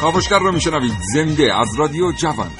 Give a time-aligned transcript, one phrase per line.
[0.00, 0.92] کاوشگر رو میشنوید.
[1.14, 2.50] زنده از رادیو جوان.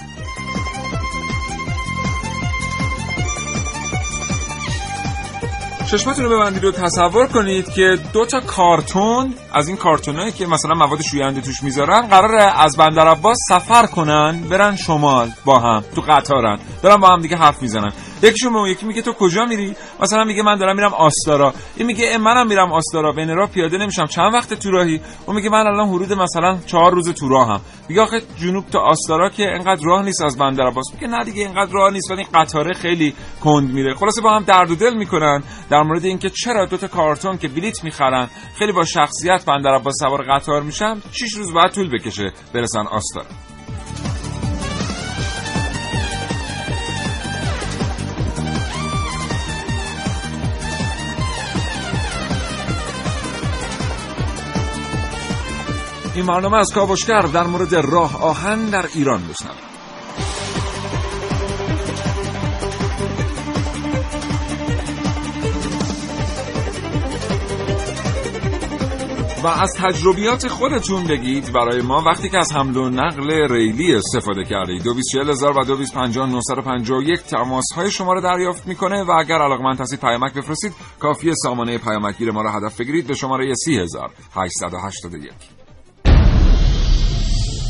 [5.91, 10.75] چشمتون رو ببندید و تصور کنید که دو تا کارتون از این کارتونایی که مثلا
[10.75, 16.01] مواد شوینده توش می‌ذارن قراره از بندر عباس سفر کنن برن شمال با هم تو
[16.01, 16.59] قطارن.
[16.83, 17.93] دارن با هم دیگه حرف می‌زنن.
[18.23, 21.53] یکیشون به یکی میگه تو کجا میری؟ مثلا میگه من دارم میرم آستارا.
[21.77, 23.13] این میگه منم میرم آستارا.
[23.13, 24.07] بین راه پیاده نمیشم.
[24.07, 27.61] چند وقت تو راهی؟ اون میگه من الان حدود مثلا چهار روز تو راهم.
[27.89, 31.43] میگه آخه جنوب تا آستارا که انقدر راه نیست از بندر عباس میگه نه دیگه
[31.43, 33.95] اینقدر راه نیست ولی قطاره خیلی کند میره.
[33.95, 37.49] خلاصه با هم درد و دل می‌کنن در مورد اینکه چرا دو تا کارتون که
[37.49, 42.33] بلیت می‌خرن خیلی با شخصیت بندر عباس سوار قطار میشن 6 روز بعد طول بکشه
[42.55, 43.48] برسن آستارا.
[56.19, 59.69] این برنامه از کاوشگر در مورد راه آهن در ایران بشنوید
[69.43, 71.53] و از تجربیات خودتون بگید.
[71.53, 74.83] برای ما وقتی که از حمل و نقل ریلی استفاده کردید.
[74.83, 75.65] 224000 و
[77.17, 80.73] 2250951 تماس های شما رو دریافت می‌کنه و اگر علاقمند هستید پیامک بفرستید.
[81.01, 85.33] کافی سامانه پیامکگیر ما رو هدف بگیرید به شماره 30881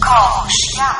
[0.08, 0.94] کاوشگر.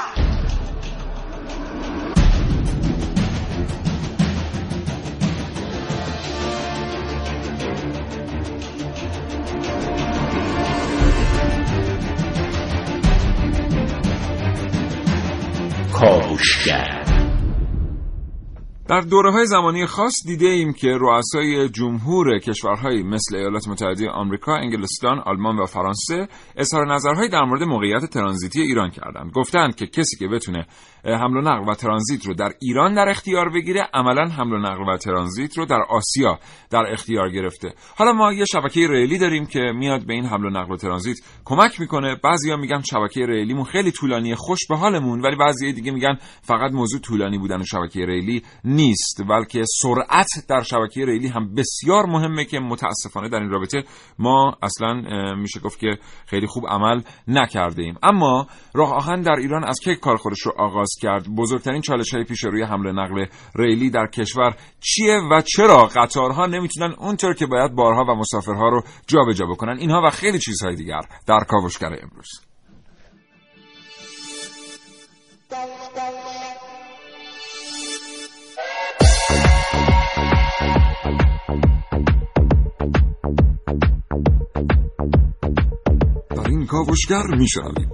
[15.92, 16.97] کاوشگر
[18.88, 24.56] در دوره های زمانی خاص دیده ایم که رؤسای جمهور کشورهایی مثل ایالات متحده آمریکا،
[24.56, 29.32] انگلستان، آلمان و فرانسه اظهار نظرهایی در مورد موقعیت ترانزیتی ایران کردند.
[29.32, 30.66] گفتند که کسی که بتونه
[31.04, 34.94] حمل و نقل و ترانزیت رو در ایران در اختیار بگیره، عملا حمل و نقل
[34.94, 36.38] و ترانزیت رو در آسیا
[36.70, 37.74] در اختیار گرفته.
[37.96, 41.16] حالا ما یه شبکه ریلی داریم که میاد به این حمل و نقل و ترانزیت
[41.44, 42.16] کمک می‌کنه.
[42.24, 47.00] بعضیا میگن شبکه ریلیمون خیلی طولانیه، خوش به حالمون، ولی بعضی دیگه میگن فقط موضوع
[47.00, 53.28] طولانی بودن شبکه ریلی نیست بلکه سرعت در شبکه ریلی هم بسیار مهمه که متاسفانه
[53.28, 53.84] در این رابطه
[54.18, 54.94] ما اصلا
[55.34, 59.96] میشه گفت که خیلی خوب عمل نکرده ایم اما راه آهن در ایران از کی
[59.96, 61.28] کار خودش رو آغاز کرد.
[61.28, 63.26] بزرگترین چالش های پیش روی حمل نقل
[63.56, 68.82] ریلی در کشور چیه و چرا قطارها نمی‌تونن اونطور که باید بارها و مسافرها رو
[69.06, 72.28] جابجا بکنن؟ اینها و خیلی چیزهای دیگر در کاوشگر امروز.
[86.68, 87.88] کاوشگر میشنوید.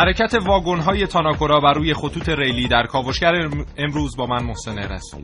[0.00, 3.32] حرکت واگن های تاناکورا بر روی خطوط ریلی در کاوشگر
[3.76, 5.22] امروز با من محسن رسول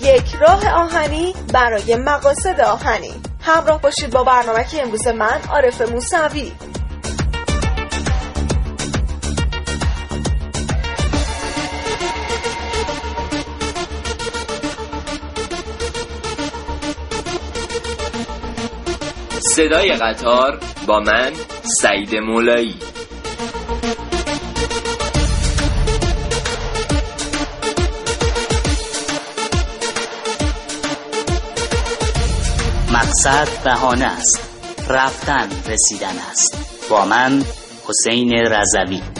[0.00, 3.12] یک راه آهنی برای مقاصد آهنی.
[3.40, 6.52] همراه باشید با برنامه که امروز من عارف موسوی.
[19.56, 21.32] صدای قطار با من
[21.80, 22.74] سعید مولایی.
[32.92, 34.40] مقصد بهانه است.
[34.88, 36.86] رفتن رسیدن است.
[36.90, 37.42] با من
[37.88, 39.15] حسین رضوی.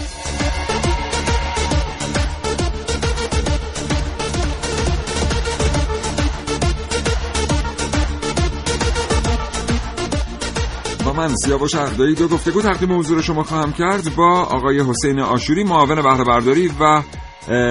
[11.16, 16.02] من سیاوش اقدایی دو گفتگو تقدیم حضور شما خواهم کرد با آقای حسین آشوری معاون
[16.02, 17.02] بهره برداری و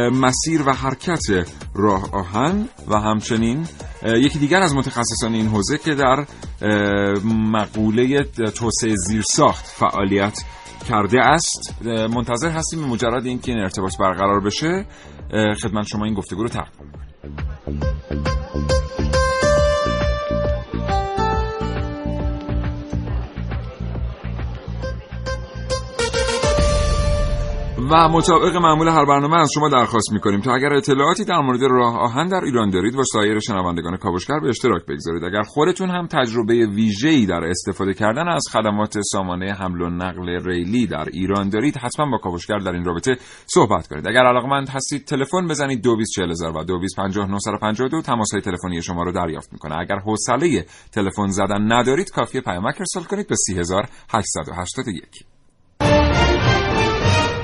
[0.09, 1.21] مسیر و حرکت
[1.75, 3.67] راه آهن و همچنین
[4.05, 6.25] یکی دیگر از متخصصان این حوزه که در
[7.51, 8.23] مقوله
[8.55, 10.43] توسعه زیرساخت فعالیت
[10.89, 11.75] کرده است.
[11.85, 14.85] منتظر هستیم مجرد اینکه این ارتباط برقرار بشه
[15.63, 16.91] خدمت شما این گفتگو رو تقدیم
[27.91, 30.41] و مطابق معمول هر برنامه از شما درخواست می‌کنیم.
[30.41, 34.49] تا اگر اطلاعاتی در مورد راه آهن در ایران دارید با سایر شنوندگان کاوشگر به
[34.49, 35.23] اشتراک بگذارید.
[35.23, 40.87] اگر خودتون هم تجربه ویژه‌ای در استفاده کردن از خدمات سامانه حمل و نقل ریلی
[40.87, 44.07] در ایران دارید حتما با کاوشگر در این رابطه صحبت کنید.
[44.07, 49.77] اگر علاقمند هستید تلفن بزنید 224000 و 225952 تماس های تلفنی شما رو دریافت می‌کنه.
[49.77, 55.34] اگر حوصله تلفن زدن ندارید کافیه پیامک ارسال کنید به 3881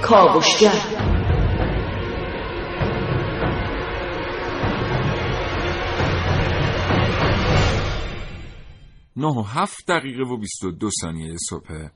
[0.03, 0.71] کاوشگر.
[9.15, 11.87] نه و هفت دقیقه و بیست و دو ثانیه صبح.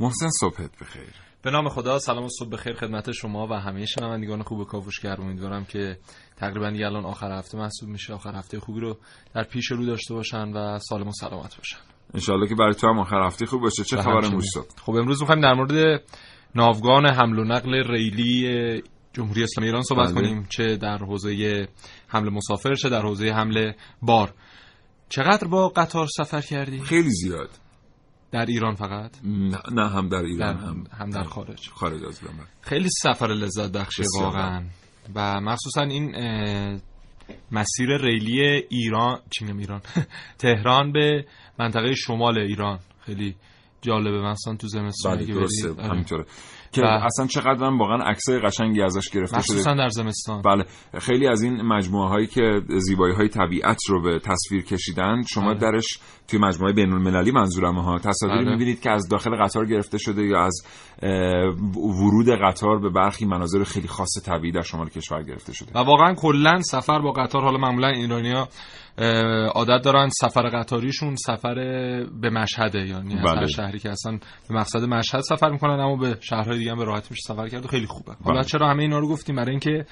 [0.00, 1.14] محسن صبحت بخیر.
[1.42, 5.20] به نام خدا سلام و صبح بخیر خدمت شما و همه شنوندگان خوب کاوشگر.
[5.20, 5.98] امیدوارم که
[6.36, 8.14] تقریبا دیگه الان آخر هفته محسوب میشه.
[8.14, 8.96] آخر هفته خوبی رو
[9.34, 11.78] در پیش رو داشته باشن و سالم و سلامت باشن.
[12.14, 13.84] انشالله که برای تو هم آخر هفته خوب باشه.
[13.84, 14.50] چه خبر امروز
[14.84, 16.02] خب امروز می‌خوایم در مورد
[16.54, 20.14] ناوگان حمل و نقل ریلی جمهوری اسلامی ایران صحبت بله.
[20.14, 21.68] کنیم چه در حوزه
[22.08, 23.72] حمل مسافر چه در حوزه حمل
[24.02, 24.34] بار.
[25.08, 27.50] چقدر با قطار سفر کردی؟ خیلی زیاد.
[28.30, 29.10] در ایران فقط؟
[29.72, 31.70] نه, هم در ایران هم, هم در خارج.
[31.70, 34.64] خارج از ایران خیلی سفر لذت بخشه واقعا.
[35.14, 36.10] و مخصوصا این
[37.52, 38.40] مسیر ریلی
[38.70, 39.80] ایران چینم ایران؟
[40.38, 41.24] تهران به
[41.58, 42.78] منطقه شمال ایران.
[43.00, 43.36] خیلی
[43.82, 44.20] جالبه.
[44.20, 45.70] مثلا تو زمستون بله درسته.
[45.70, 45.88] آره.
[45.88, 46.24] همینطوره.
[46.72, 49.54] که اصلا چقدر هم واقعا عکسای قشنگی ازش گرفته شده.
[49.54, 50.42] مخصوصا در زمستان.
[50.42, 50.64] بله.
[50.98, 55.60] خیلی از این مجموعه هایی که زیبایی های طبیعت رو به تصویر کشیدن شما بله.
[55.60, 55.98] درش
[56.28, 58.50] توی مجموعه بین المللی منظورم ها تصاویری بله.
[58.50, 60.62] می‌بینید که از داخل قطار گرفته شده یا از
[61.76, 66.14] ورود قطار به برخی مناظر خیلی خاص طبیعی در شمال کشور گرفته شده و واقعا
[66.14, 68.48] کلا سفر با قطار حالا معمولا ایرانیا
[69.54, 71.54] عادت دارن سفر قطاریشون سفر
[72.20, 73.46] به مشهده یعنی بله.
[73.46, 77.08] شهری که اصلا به مقصد مشهد سفر می‌کنن اما به شهرهای دیگه هم به راحتی
[77.10, 78.48] میشه سفر کرد و خیلی خوبه حالا بله.
[78.48, 79.86] چرا همه اینا رو گفتیم برای اینکه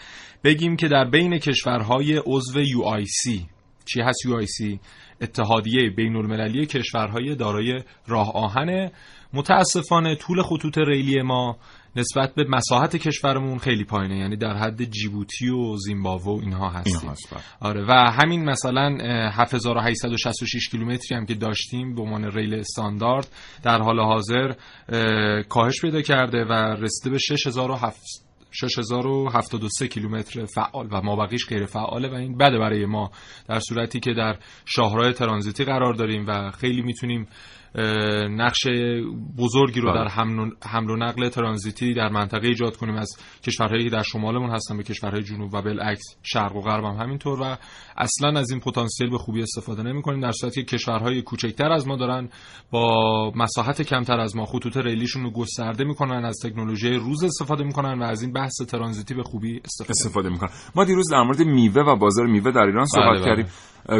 [0.44, 3.41] بگیم که در بین کشورهای عضو UIC
[3.85, 4.79] چی هست UIC
[5.20, 8.90] اتحادیه بین المللی کشورهای دارای راه آهن
[9.32, 11.56] متاسفانه طول خطوط ریلی ما
[11.96, 17.10] نسبت به مساحت کشورمون خیلی پایینه یعنی در حد جیبوتی و زیمبابوه و اینها هستیم
[17.10, 17.42] بله.
[17.60, 18.98] آره و همین مثلا
[19.30, 23.28] 7866 کیلومتری هم که داشتیم به عنوان ریل استاندارد
[23.62, 24.52] در حال حاضر
[25.48, 32.14] کاهش پیدا کرده و رسیده به 6007 6073 کیلومتر فعال و مابقیش غیر فعاله و
[32.14, 33.10] این بده برای ما
[33.48, 37.28] در صورتی که در شاهراه ترانزیتی قرار داریم و خیلی می‌تونیم
[38.31, 38.67] نقش
[39.38, 40.05] بزرگی رو بله.
[40.05, 40.08] در
[40.64, 43.08] حمل و نقل ترانزیتی در منطقه ایجاد کنیم از
[43.43, 47.40] کشورهایی که در شمالمون هستن به کشورهای جنوب و بالعکس شرق و غرب هم همینطور
[47.40, 47.56] و
[47.96, 51.88] اصلا از این پتانسیل به خوبی استفاده نمی کنیم در صورتی که کشورهای کوچکتر از
[51.88, 52.28] ما دارن
[52.70, 57.99] با مساحت کمتر از ما خطوط ریلیشون رو گسترده می‌کنن از تکنولوژی روز استفاده می‌کنن
[57.99, 61.83] و از این بحث ترانزیتی به خوبی استفاده, استفاده می‌کنن ما دیروز در مورد میوه
[61.83, 63.25] و بازار میوه در ایران صحبت بله, بله.
[63.25, 63.47] کردیم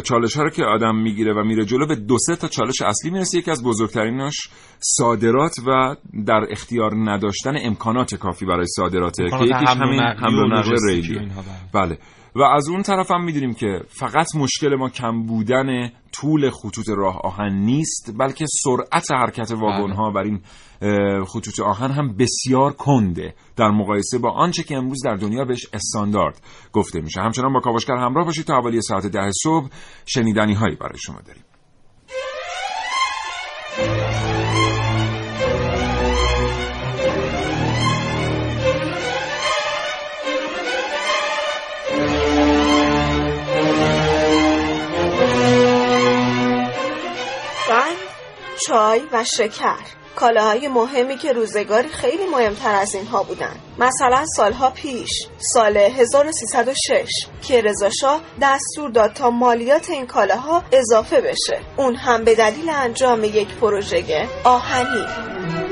[0.05, 3.11] چالش ها رو که آدم می‌گیره و میره جلو به دو سه تا چالش اصلی
[3.11, 3.39] می‌رسه.
[3.39, 4.35] یکی از بزرگتریناش
[4.81, 10.77] صادرات و در اختیار نداشتن امکانات کافی برای صادرات که یکیش همین حمل و نقل
[10.89, 11.31] ریلی
[11.75, 11.99] بله.
[12.35, 15.91] و از اون طرف هم می‌دونیم که فقط مشکل ما کم بودن
[16.21, 20.41] طول خطوط راه آهن نیست بلکه سرعت حرکت واگن ها بر این
[21.27, 26.41] خطوط آهن هم بسیار کنده در مقایسه با آنچه که امروز در دنیا بهش استاندارد
[26.73, 27.21] گفته میشه.
[27.21, 29.69] همچنان با کاوشگر همراه باشید تا حوالی ساعت ده صبح
[30.07, 31.45] شنیدنی هایی برای شما داریم.
[48.67, 49.96] چای و شکر.
[50.17, 57.09] کالاهای مهمی که روزگاری خیلی مهمتر از اینها بودند مثلا سالها پیش سال 1306
[57.43, 61.61] که رضاشاه دستور داد تا مالیات این کالاها اضافه بشه.
[61.77, 65.66] اون هم به دلیل انجام یک پروژه آهنی.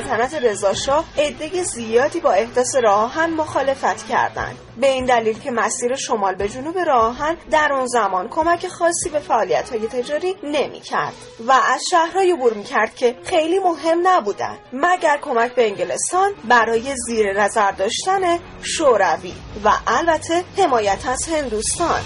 [0.00, 4.56] سلطنت رضاشاه عده زیادی با احداث راه آهن مخالفت کردند.
[4.76, 9.10] به این دلیل که مسیر شمال به جنوب راه آهن در اون زمان کمک خاصی
[9.12, 11.12] به فعالیت های تجاری نمی کرد
[11.46, 16.94] و از شهرهای عبور می کرد که خیلی مهم نبودند مگر کمک به انگلستان برای
[16.96, 19.34] زیر نظر داشتن شوروی.
[19.64, 22.00] و البته حمایت از هندوستان.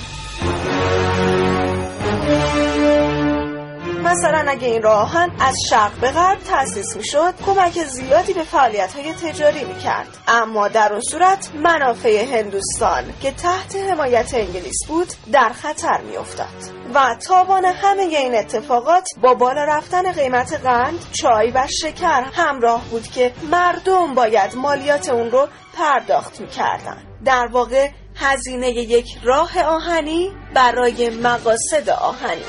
[4.04, 8.92] مثلا اگه این راهن از شرق به غرب تأسیس می شد کمک زیادی به فعالیت
[8.92, 15.08] های تجاری می کرد اما در اون صورت منافع هندوستان که تحت حمایت انگلیس بود
[15.32, 16.46] در خطر می افتاد
[16.94, 23.06] و تابان همه این اتفاقات با بالا رفتن قیمت قند، چای و شکر همراه بود
[23.06, 27.02] که مردم باید مالیات اون رو پرداخت می کردن.
[27.25, 32.44] در واقع هزینه یک راه آهنی برای مقاصد آهنی.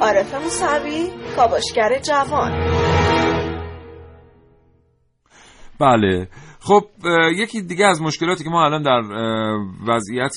[0.00, 2.52] عارف موسوی کاباشگر جوان.
[5.80, 6.28] بله.
[6.60, 6.84] خب
[7.36, 9.00] یکی دیگه از مشکلاتی که ما الان در
[9.86, 10.34] وضعیت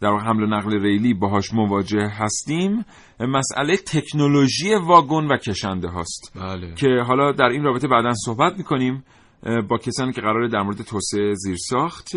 [0.00, 2.84] در حمل و نقل ریلی باهاش مواجه هستیم
[3.20, 6.32] مسئله تکنولوژی واگن و کشنده هاست.
[6.36, 6.74] بله.
[6.74, 9.04] که حالا در این رابطه بعدا صحبت می‌کنیم
[9.68, 12.08] با کسانی که قراره در مورد توسعه زیرساخت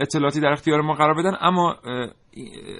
[0.00, 1.76] اطلاعاتی در اختیار ما قرار بدن اما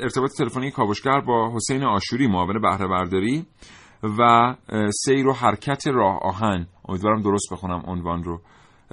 [0.03, 3.47] ارتباط تلفنی کاوشگر با حسین آشوری معاون بهره برداری
[4.19, 4.55] و
[4.91, 6.67] سیر و حرکت راه آهن.
[6.89, 8.39] امیدوارم درست بخونم عنوان رو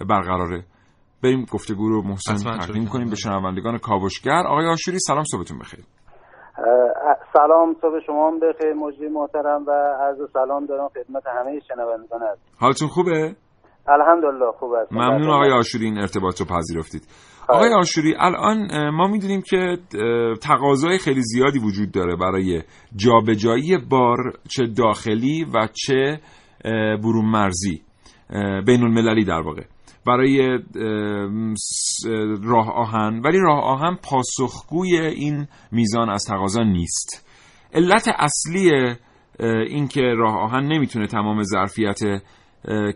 [0.09, 0.63] برقراره.
[1.23, 4.43] بریم گفتگو رو محسن تقدیم کنیم به شنوندگان کاوشگر.
[4.47, 5.79] آقای آشوری سلام صبحتون بخیر.
[7.33, 12.41] سلام صبح شما هم بخیر مجری محترم و عرض سلام دارم خدمت همه شنوندگان هست
[12.59, 13.35] حالتون خوبه؟
[13.87, 14.93] الحمدلله خوب است.
[14.93, 17.01] ممنون آقای آشوری این ارتباط رو پذیرفتید.
[17.49, 19.77] آقای آشوری الان ما می‌دونیم که
[20.41, 22.63] تقاضای خیلی زیادی وجود داره برای
[22.95, 24.17] جابجایی بار
[24.49, 26.19] چه داخلی و چه
[27.03, 27.81] برون مرزی
[28.65, 29.63] بین المللی در واقع.
[30.07, 30.59] برای
[32.43, 37.27] راه آهن ولی راه آهن پاسخگوی این میزان از تقاضا نیست.
[37.73, 38.71] علت اصلی
[39.67, 41.99] اینکه راه آهن نمی‌تونه تمام ظرفیت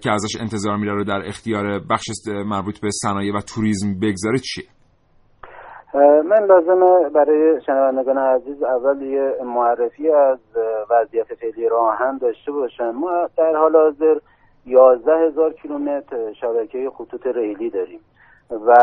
[0.04, 2.06] که ازش انتظار میره رو در اختیار بخش
[2.46, 4.66] مربوط به صنایع و توریسم بگذاره چیه؟
[6.30, 10.40] من لازمه برای شنوندگان عزیز اول یه معرفی از
[10.90, 12.90] وضعیت فعلی راهن داشته باشم.
[12.90, 14.20] ما در حال حاضر
[14.66, 18.00] یازده هزار کیلومتر شبکه خطوط ریلی داریم
[18.52, 18.74] و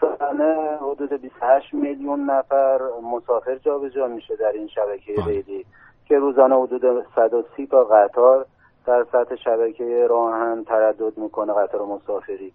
[0.00, 5.66] سالانه حدود 28 میلیون نفر مسافر جابجا میشه در این شبکه ریلی
[6.08, 8.46] که روزانه حدود 130 تا قطار
[8.86, 12.52] در سطح شبکه راهن تردد می‌کنه قطار مسافری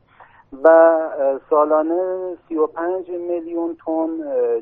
[0.64, 0.98] و
[1.50, 4.08] سالانه 35 میلیون تن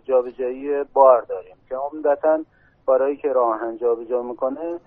[0.06, 2.40] جابجایی بار داریم که عمدتا
[2.86, 4.80] بارهایی که راهن جابجا می‌کنه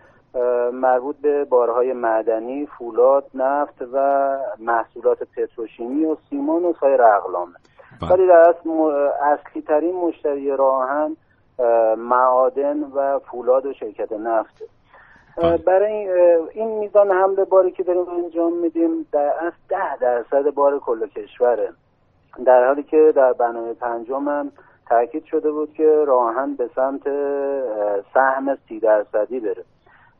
[0.72, 7.52] مربوط به بارهای معدنی، فولاد، نفت و محصولات پتروشیمی و سیمان و سایر اقلامه
[8.00, 8.12] بله.
[8.12, 8.54] ولی در
[9.22, 11.16] اصلی ترین مشتری راهن
[11.96, 14.64] معادن و فولاد و شرکت نفته.
[15.36, 16.08] برای
[16.54, 21.72] این میزان حمل باری که داریم انجام میدیم در از ده درصد بار کل کشوره.
[22.46, 24.52] در حالی که در برنامه پنجم هم
[24.88, 27.02] تاکید شده بود که راهن به سمت
[28.14, 29.64] سهم سی درصدی بره.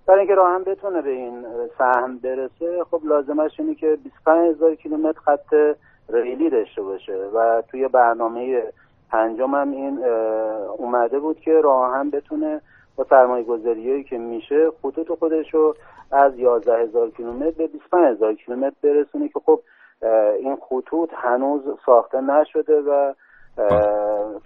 [0.07, 1.47] برای اینکه راهن بتونه به این
[1.79, 5.55] سهم برسه خب لازمش اینه که 25 هزار کیلومتر خط
[6.09, 8.63] ریلی داشته باشه و توی برنامه
[9.11, 10.05] پنجم هم این
[10.79, 12.61] اومده بود که راهن بتونه
[13.03, 15.75] با سرمایه گذاریایی که میشه خطوط خودش رو
[16.11, 19.61] از 11 هزار کیلومتر به 25 هزار کیلومتر برسونه که خب
[20.39, 23.13] این خطوط هنوز ساخته نشده و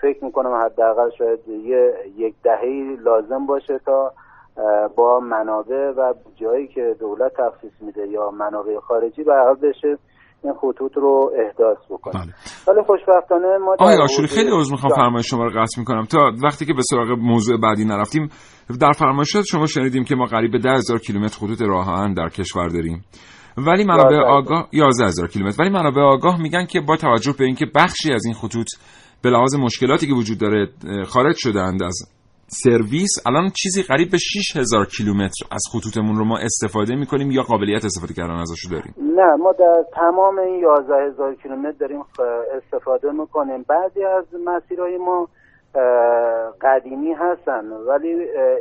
[0.01, 4.13] فکر می‌کنم حداقل شاید یه یک دهه لازم باشه تا
[4.97, 9.99] با منابع و جایی که دولت تخصیص میده یا منابع خارجی به بشه
[10.45, 12.13] این خطوط رو احداث بکنه.
[12.13, 12.33] بله.
[12.69, 16.05] ولی خوشبختانه ما آقای آشوری خیلی عذر می‌خوام فرمایش شما رو قطع می‌کنم.
[16.05, 18.29] تا وقتی که به سراغ موضوع بعدی نرفتیم
[18.81, 23.05] در فرمایشات شما شنیدیم که ما قریب به 10000 کیلومتر خطوط راه در کشور داریم.
[23.59, 25.63] ولی منابع آگاه 11000 کیلومتر.
[25.63, 28.67] ولی منابع آگاه میگن که با توجه به اینکه بخشی از این خطوط
[29.23, 30.69] به لحاظ مشکلاتی که وجود داره
[31.07, 31.95] خارج شدند از
[32.49, 37.85] سرویس الان چیزی قریب به 6000 کیلومتر از خطوطمون رو ما استفاده می‌کنیم یا قابلیت
[37.85, 42.05] استفاده کردن ازش داریم؟ نه ما در تمام این 11000 کیلومتر داریم
[42.57, 43.65] استفاده می‌کنیم.
[43.69, 45.29] بعضی از مسیرهای ما
[46.61, 48.09] قدیمی هستن ولی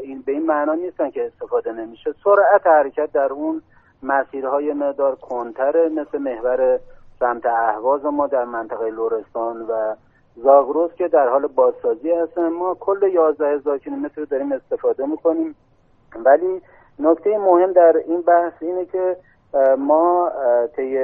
[0.04, 2.14] این به این معنا نیستن که استفاده نمیشه.
[2.24, 3.62] سرعت حرکت در اون
[4.04, 6.80] مسیرهای مقدار کنتره مثل محور
[7.20, 9.96] سمت اهواز ما در منطقه لورستان و
[10.36, 12.50] زاگروس که در حال بازسازی هستن.
[12.50, 15.56] ما کل 11 هزار کیلومتر رو داریم استفاده می‌کنیم.
[16.26, 16.62] ولی
[17.00, 19.18] نکته مهم در این بحث اینه که
[19.78, 20.32] ما
[20.76, 20.98] طی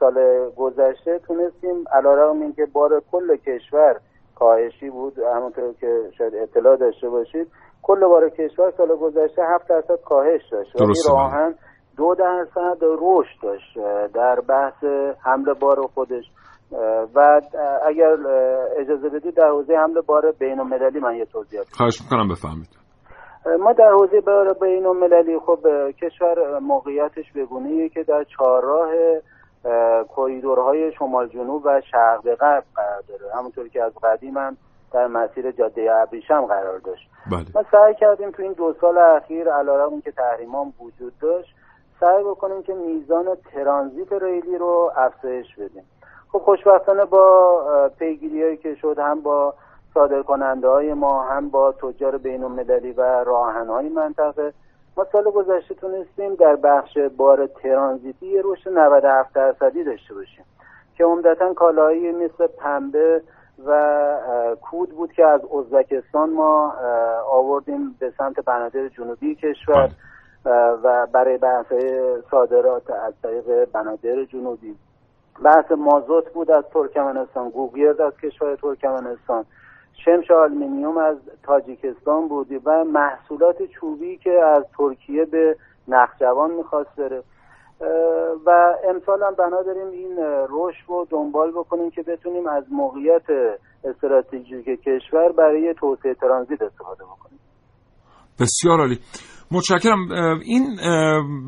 [0.00, 3.96] سال گذشته تونستیم علیرغم اینکه بار کل کشور
[4.38, 7.48] کاهشی بود همونطور که شاید اطلاع داشته باشید.
[7.82, 10.80] کل بار کشور سال گذشته هفت درصد کاهش داشت.
[10.80, 11.54] ولی راهن
[11.96, 13.78] دو درصد رشد داشت
[14.14, 14.84] در بحث
[15.24, 16.24] حمل بار خودش.
[17.14, 17.40] و
[17.86, 18.16] اگر
[18.76, 22.78] اجازه بدید در حوزه حمل بار بین المللی من یه توضیح خواهش می‌کنم بفهمید
[23.60, 25.58] ما در حوزه بار بین المللی خب
[25.90, 28.90] کشور موقعیتش بگونه که در چهارراه
[30.08, 33.34] کوریدورهای شمال جنوب و شرق غرب قرار داره.
[33.34, 34.56] همونطور که از قدیم هم
[34.92, 37.10] در مسیر جاده ابریشم قرار داشت.
[37.30, 37.44] بله.
[37.54, 41.54] ما سعی کردیم تو این دو سال اخیر علیرغم که تحریمام وجود داشت
[42.00, 45.84] سعی بکنیم که میزان ترانزیت ریلی رو افزایش بدیم.
[46.32, 49.54] خب خوشبختانه با پیگیری هایی که شد هم با
[49.94, 54.52] صادر کننده های ما هم با تجار بین المللی و راهن های منطقه
[54.96, 60.44] ما سال گذشته تونستیم در بخش بار ترانزیتی یه رشد 97 درصدی داشته باشیم
[60.96, 63.22] که عمدتا کالاهایی مثل پنبه
[63.66, 66.74] و کود بود که از ازبکستان ما
[67.32, 69.90] آوردیم به سمت بنادر جنوبی کشور
[70.82, 71.72] و برای بحث
[72.30, 74.76] صادرات از طریق بنادر جنوبی.
[75.44, 79.44] بحث مازوت بود از ترکمنستان گوگیرد از کشور ترکمنستان.
[80.04, 85.56] شمش آلمینیوم از تاجیکستان بودی و محصولات چوبی که از ترکیه به
[85.88, 87.22] نخجوان می‌خواست بره.
[88.46, 90.16] و امسال هم بنا داریم این
[90.48, 93.22] رشد رو دنبال بکنیم که بتونیم از موقعیت
[93.84, 97.38] استراتژیک کشور برای توسعه ترانزیت استفاده بکنیم.
[98.40, 98.98] بسیار عالی.
[99.50, 100.08] متشکرم.
[100.44, 100.76] این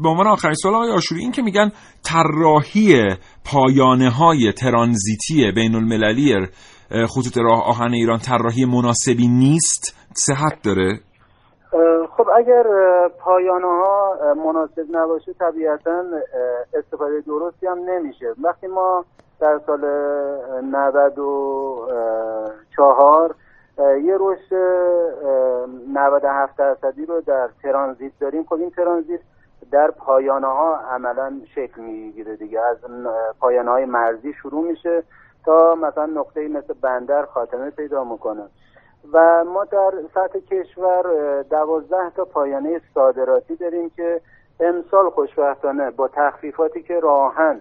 [0.03, 1.73] به عنوان آخرین سوال آقای آشوری این که میگن
[2.05, 3.17] طراحی
[3.53, 6.47] پایانه های ترانزیتی بین المللی
[6.91, 11.01] خطوط راه آهن ایران طراحی مناسبی نیست صحت داره؟
[12.17, 12.65] خب اگر
[13.25, 14.15] پایانه ها
[14.47, 16.03] مناسب نباشه طبیعتا
[16.75, 18.27] استفاده درستی هم نمیشه.
[18.45, 19.05] وقتی ما
[19.41, 19.81] در سال
[22.73, 23.35] 94
[23.81, 24.55] یه رشد
[25.93, 28.45] 97 درصدی رو در ترانزیت داریم.
[28.45, 29.21] خب این ترانزیت
[29.73, 32.61] در پایانه ها عملا شکل می‌گیره دیگه.
[32.61, 32.77] از
[33.41, 35.03] پایانه های مرزی شروع میشه
[35.45, 38.43] تا مثلا نقطه مثل بندر خاتمه پیدا می‌کنه.
[39.13, 41.03] و ما در سطح کشور
[41.43, 44.21] دوازده تا پایانه صادراتی داریم که
[44.61, 47.61] امسال خوشبختانه با تخفیفاتی که راهن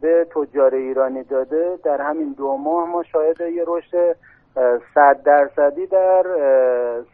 [0.00, 4.16] به تجار ایرانی داده در همین دو ماه ما شاهد یه رشد
[4.94, 6.24] صد درصدی در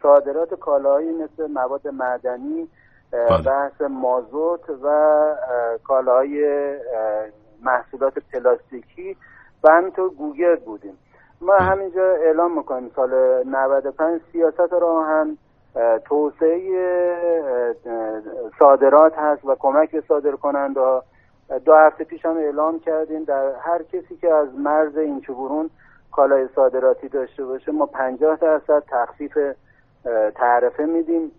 [0.01, 2.67] صادرات کالاهایی مثل مواد معدنی
[3.11, 3.43] بله.
[3.45, 4.89] بحث مازوت و
[5.83, 6.75] کالاهای
[7.63, 9.17] محصولات پلاستیکی.
[9.63, 10.97] و همینطور گوگل بودیم.
[11.41, 15.37] ما همینجا اعلام می‌کنیم سال 95 سیاست راهن
[16.05, 16.61] توسعه
[18.59, 21.03] صادرات هست و کمک به صادر کننده ها
[21.65, 25.69] دو هفته پیش هم اعلام کردیم در هر کسی که از مرز اینچوبرون
[26.15, 29.37] کالای صادراتی داشته باشه ما 50 درصد تخفیف
[30.35, 31.31] تعرفه میدیم.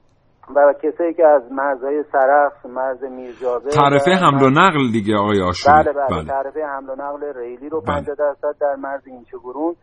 [0.55, 5.85] و کسایی که از مرزهای سرخ مرز میرجاوه تعرفه حمل و نقل دیگه آقای آشوری.
[5.85, 6.25] بله بله, بله.
[6.25, 9.75] تعرفه حمل و نقل ریلی رو 50 درصد در مرز اینچوبرون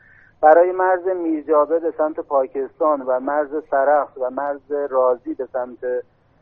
[0.42, 5.80] برای مرز میرجاوه به سمت پاکستان و مرز سرخ و مرز رازی به سمت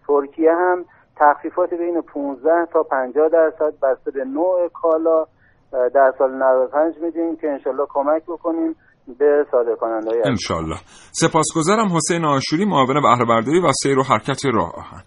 [0.07, 0.85] ترکیه هم
[1.15, 5.25] تخفیفات بین 15 تا 50 درصد بسته به نوع کالا.
[5.71, 8.75] در سال 95 میدیم که انشالله کمک بکنیم
[9.19, 10.77] به صادر کننده های انشالله.
[11.11, 14.73] سپاسگزارم حسین آشوری معاون بهره برداری و سیر و حرکت راه.
[14.75, 15.03] آهن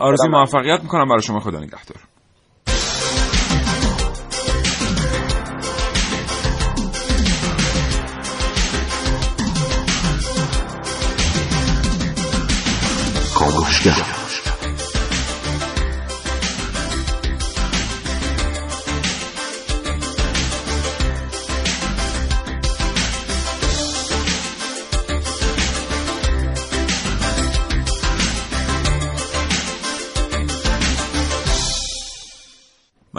[0.00, 1.08] آرزوی موفقیت می‌کنم.
[1.08, 1.96] برای شما خدا نگهدار.
[13.38, 14.11] کاوشگر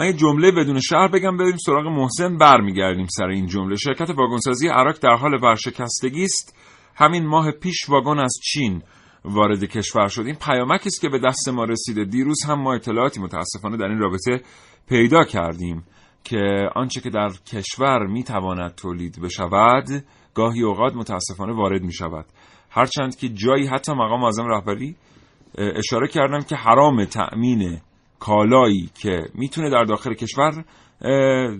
[0.04, 3.76] من یه جمله بدون شهر بگم بریم سراغ محسن برمیگردیم سر این جمله.
[3.76, 6.56] شرکت واگنسازی عراق در حال ورشکستگی است.
[6.94, 8.82] همین ماه پیش واگن از چین
[9.24, 10.22] وارد کشور شد.
[10.26, 12.04] این پیامکی است که به دست ما رسیده.
[12.04, 14.40] دیروز هم ما اطلاعاتی متاسفانه در این رابطه
[14.88, 15.84] پیدا کردیم
[16.24, 22.26] که آنچه که در کشور می‌تواند تولید بشود گاهی اوقات متاسفانه وارد می شود
[22.70, 24.96] هرچند که جایی حتی مقام اعظم رهبری
[25.58, 27.80] اشاره کردن که حرام تأمین
[28.24, 30.64] کالایی که می‌تونه در داخل کشور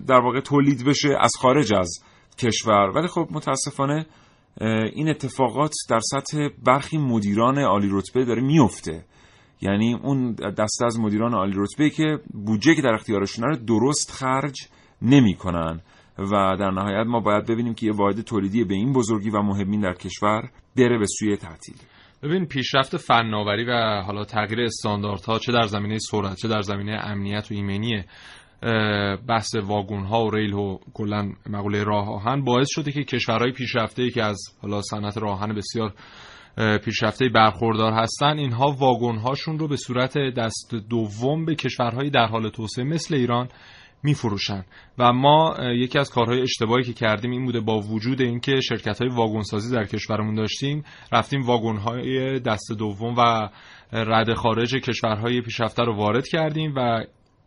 [0.07, 1.99] در واقع تولید بشه از خارج از
[2.37, 2.91] کشور.
[2.95, 4.05] ولی خب متاسفانه
[4.93, 9.05] این اتفاقات در سطح برخی مدیران عالی رتبه داره میفته
[9.61, 14.55] یعنی اون دسته از مدیران عالی رتبه که بودجه که در اختیارشون رو درست خرج
[15.01, 15.81] نمی‌کنن.
[16.17, 19.81] و در نهایت ما باید ببینیم که یه واحد تولیدی به این بزرگی و مهمین
[19.81, 21.75] در کشور بره به سوی تعطیل.
[22.23, 27.51] ببین پیشرفت فناوری و حالا تغییر استانداردها چه در زمینه سرعت چه در زمینه امنیت
[27.51, 28.03] و ایمنی
[29.27, 34.03] بحث واگن ها و ریل و کلا مقوله راه آهن باعث شده که کشورهای پیشرفته
[34.03, 35.93] ای که از حالا صنعت راه آهن بسیار
[36.85, 42.49] پیشرفته برخوردار هستن اینها واگن هاشون رو به صورت دست دوم به کشورهای در حال
[42.49, 43.49] توسعه مثل ایران
[44.05, 44.65] میفروشن.
[44.97, 49.09] و ما یکی از کارهای اشتباهی که کردیم این بوده با وجود اینکه شرکت های
[49.09, 53.49] واگن سازی در کشورمون داشتیم رفتیم واگن های دست دوم و
[53.93, 57.03] رد خارج کشورهای پیشرفته رو وارد کردیم و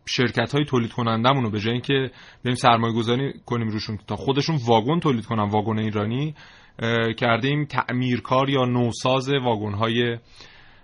[0.06, 2.10] شرکت های تولید کنندمون رو به جای اینکه
[2.44, 6.34] بریم سرمایه گذاری کنیم روشون تا خودشون واگن تولید کنن واگن ایرانی
[7.16, 10.18] کردیم تعمیرکار یا نوساز واگن های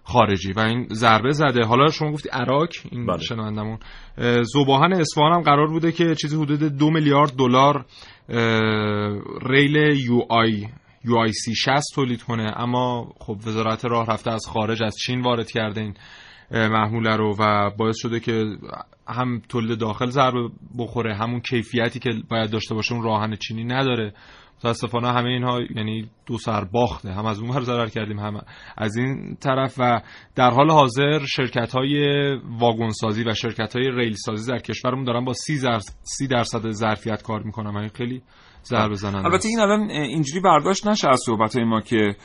[0.04, 1.66] خارجی و این ضربه زده.
[1.66, 3.18] حالا شما گفتی عراق این بله.
[3.18, 3.78] شنوندمون
[4.42, 7.84] زوباهن اصفهان هم قرار بوده که چیزی حدود دو میلیارد دلار
[9.42, 10.68] ریل یو آی
[11.04, 12.52] یو آی سی 60 تولید کنه.
[12.56, 15.94] اما خب وزارت راه رفته از خارج از چین وارد کرده این
[16.50, 18.44] محموله رو و باعث شده که
[19.08, 23.64] هم تولید داخل ضربه بخوره همون کیفیتی که باید داشته باشه اون راه آهن چینی
[23.64, 24.14] نداره.
[24.58, 28.42] متاسفانه همه اینها یعنی دو سر باخته هم از اون ضرر کردیم هم
[28.76, 29.74] از این طرف.
[29.78, 30.00] و
[30.34, 35.24] در حال حاضر شرکت های واگن سازی و شرکت های ریل سازی در کشورمون دارن
[35.24, 37.76] با 30 درصد ظرفیت کار می‌کنن.
[37.76, 38.22] این خیلی
[38.64, 42.16] ضربه زننده البته این الان اینجوری برداشت نشه از صحبت های ما که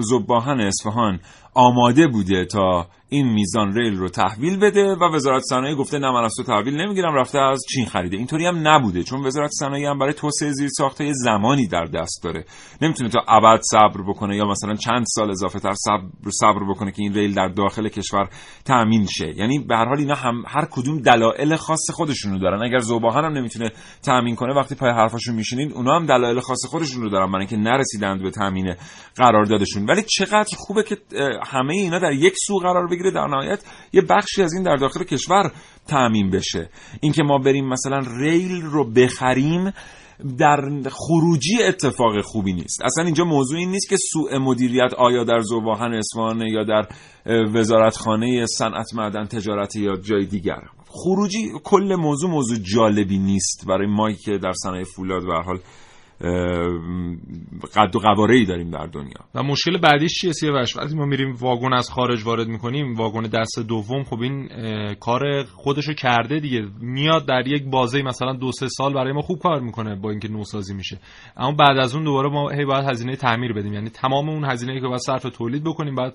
[0.00, 1.20] زباهن اصفهان
[1.54, 6.24] آماده بوده تا این میزان ریل رو تحویل بده و وزارت صنایع گفته نه من
[6.24, 8.16] از تو تحویل نمی‌گیرم رفته از چین خریده.
[8.16, 12.44] اینطوری هم نبوده چون وزارت صنایع هم برای توسعه زیر ساخته زمانی در دست داره.
[12.82, 17.02] نمی‌تونه تا ابد صبر بکنه یا مثلا چند سال اضافه تر صبر صبر بکنه که
[17.02, 18.28] این ریل در داخل کشور
[18.64, 19.34] تامین شه.
[19.36, 22.62] یعنی به هر حال اینا هم هر کدوم دلایل خاص خودشونو دارن.
[22.62, 23.70] اگر زوباهن هم نمی‌تونه
[24.02, 28.22] تامین کنه وقتی پای حرفاشون میشینید اونا هم دلایل خاص خودشون دارن برای اینکه نرسیدند
[28.22, 28.74] به تامین
[29.16, 29.86] قراردادشون.
[29.86, 30.96] ولی چقدر خوبه که
[31.46, 35.04] همه اینا در یک سو قرار بگیره در نهایت یه بخشی از این در داخل
[35.04, 35.52] کشور
[35.88, 36.70] تعمین بشه.
[37.00, 39.72] اینکه ما بریم مثلا ریل رو بخریم
[40.38, 42.82] در خروجی اتفاق خوبی نیست.
[42.84, 46.88] اصلا اینجا موضوع این نیست که سوء مدیریت آیا در زواهن اصفهان یا در
[47.54, 50.60] وزارتخانه صنعت معدن تجارت یا جای دیگر.
[50.86, 55.58] خروجی کل موضوع موضوع جالبی نیست برای ما که در صنایع فولاد به حال
[57.76, 59.24] قد و قواره ای داریم در دنیا.
[59.34, 63.58] و مشکل بعدیش چیه سیاوش؟ وقتی ما میریم واگن از خارج وارد می‌کنیم واگن دست
[63.68, 64.48] دوم خب این
[64.94, 66.68] کار خودشو کرده دیگه.
[66.80, 70.28] میاد در یک بازه مثلا دو سه سال برای ما خوب کار می‌کنه با اینکه
[70.28, 71.00] نوسازی میشه.
[71.36, 73.72] اما بعد از اون دوباره ما هی باید هزینه تعمیر بدیم.
[73.72, 76.14] یعنی تمام اون هزینه که باید صرف تولید بکنیم بعد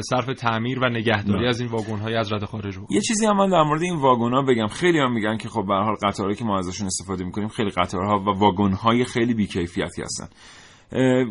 [0.00, 1.48] صرف تعمیر و نگهداری نه.
[1.48, 2.88] از این واگن های از رد خارج بکنیم.
[2.90, 4.66] یه چیزی هم من در مورد این واگن ها بگم.
[4.66, 7.70] خیلی هم میگن که خب به هر حال قطارهایی که ما ازشون استفاده می‌کنیم خیلی
[7.70, 10.28] قطارها و واگن های خیلی بیکیفیتی هستن.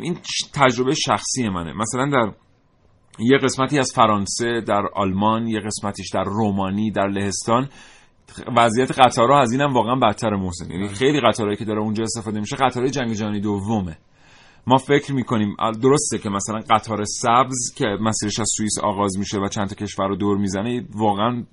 [0.02, 0.18] این
[0.54, 1.74] تجربه شخصی منه.
[1.74, 2.32] مثلا در
[3.20, 7.70] یه قسمتی از فرانسه در آلمان یه قسمتیش در رومانی در لهستان
[8.58, 12.56] وضعیت قطارها از اینم واقعا بدتر محسن یعنی خیلی قطارهایی که داره اونجا استفاده میشه
[12.56, 13.98] قطارهای جنگ جهانی دومه.
[14.68, 19.48] ما فکر می‌کنیم درسته که مثلا قطار سبز که مسیرش از سوئیس آغاز میشه و
[19.48, 21.44] چند تا کشور رو دور می‌زنه واقعا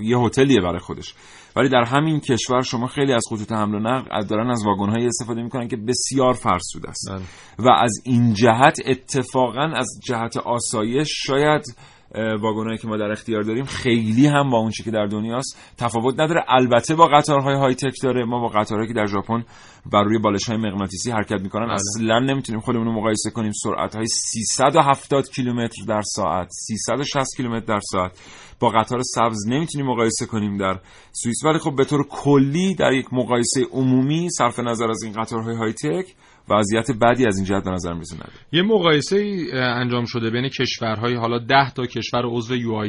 [0.00, 1.14] یه هتلیه برای خودش
[1.56, 5.42] ولی در همین کشور شما خیلی از خطوط حمل و نقل دارن از واگن استفاده
[5.42, 7.22] می‌کنن که بسیار فرسوده است بله.
[7.58, 11.76] و از این جهت اتفاقا از جهت آسایش شاید
[12.14, 16.44] واگنایی که ما در اختیار داریم خیلی هم با اون که در دنیاست تفاوت نداره.
[16.48, 18.24] البته با قطارهای های تک داره.
[18.24, 19.44] ما با قطارهایی که در ژاپن
[19.92, 21.74] بر روی بالش های مغناطیسی حرکت می‌کنن بله.
[21.74, 23.52] اصلا نمی‌تونیم خودمون رو مقایسه کنیم.
[23.52, 28.18] سرعت های 370 کیلومتر در ساعت 360 کیلومتر در ساعت.
[28.60, 30.80] با قطار سبز نمی‌تونیم مقایسه کنیم در
[31.12, 31.44] سوئیس.
[31.44, 35.72] ولی خب به طور کلی در یک مقایسه عمومی صرف نظر از این قطارهای های
[35.72, 36.14] تک
[36.50, 38.16] وضعیت بدی از این جهت به نظر می‌رسه
[38.52, 42.86] یه مقایسه انجام شده بین کشورهای حالا 10 تا کشور عضو یو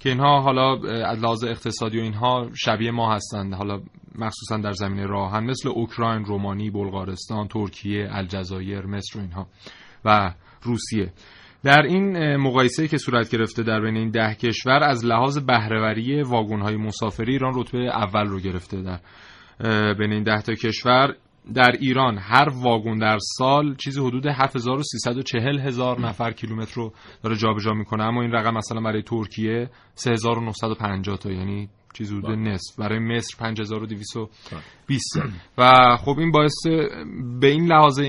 [0.00, 0.72] که اینها حالا
[1.06, 3.80] از لحاظ اقتصادی و اینها شبیه ما هستند حالا
[4.18, 9.46] مخصوصا در زمینه راهن مثل اوکراین، رومانی، بلغارستان، ترکیه، الجزایر، مصر و اینها
[10.04, 11.12] و روسیه.
[11.64, 16.76] در این مقایسه که صورت گرفته در بین این ده کشور از لحاظ بهرهوری واگن
[16.76, 18.98] مسافری ایران رتبه اول رو گرفته در
[19.94, 21.14] بین این ده تا کشور.
[21.54, 27.72] در ایران هر واگن در سال چیزی حدود 7340 هزار نفر کیلومتر رو داره جابجا
[27.72, 28.04] می‌کنه.
[28.04, 32.78] اما این رقم مثلا برای ترکیه 3950 تا یعنی چیز حدود نصف.
[32.78, 34.16] برای مصر 5220
[35.58, 36.66] و خب این باعث
[37.40, 38.00] به این لحاظ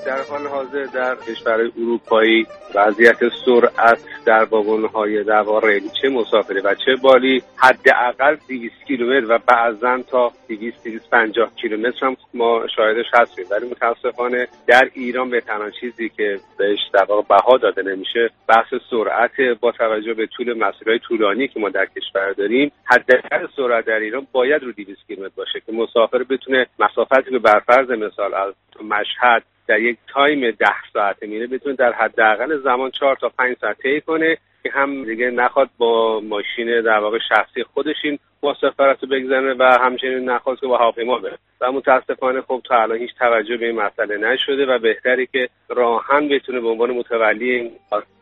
[0.06, 5.24] در حال حاضر در کشورهای اروپایی وضعیت سرعت در واگن‌های
[5.62, 12.06] ریلی چه مسافری و چه بالی حداقل 200 کیلومتر و بعضا تا 200 250 کیلومتر
[12.06, 13.44] هم ما شاهدش هستیم.
[13.50, 19.40] ولی متاسفانه در ایران به تنها چیزی که بهش در بها داده نمیشه بحث سرعت
[19.60, 22.72] با توجه به طول مسیرهای طولانی که ما در کشور داریم.
[22.84, 27.58] حداقل سرعت در ایران باید رو 200 کیلومتر باشه که مسافر بتونه مسافتی که بر
[27.58, 33.16] فرض مثال از مشهد در یک تایم ده ساعته میره بتونه در حداقل زمان چهار
[33.16, 37.96] تا پنج ساعت طی کنه که هم دیگه نخواد با ماشین در واقع شخصی خودش
[38.42, 41.38] مسافرت رو بگذنه و همچنین نخواست که با هواپیما بره.
[41.60, 46.28] و متاسفانه خب تا الان هیچ توجه به این مسئله نشده و بهتری که راهن
[46.28, 47.70] بتونه به عنوان متولی این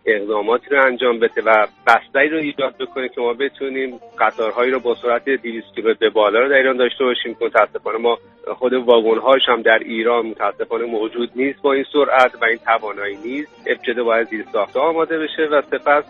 [0.06, 4.94] اقداماتی رو انجام بده و بستری رو ایجاد بکنه که ما بتونیم قطارهایی رو با
[4.94, 7.35] سرعت 200 کیلومتر به بالا رو در ایران داشته باشیم.
[7.35, 8.18] که متاسفانه ما
[8.59, 13.62] خود واگن‌هاش هم در ایران متاسفانه موجود نیست با این سرعت و این توانایی نیست.
[13.66, 16.04] ابتدا باید زیر ساخته آماده بشه و سپس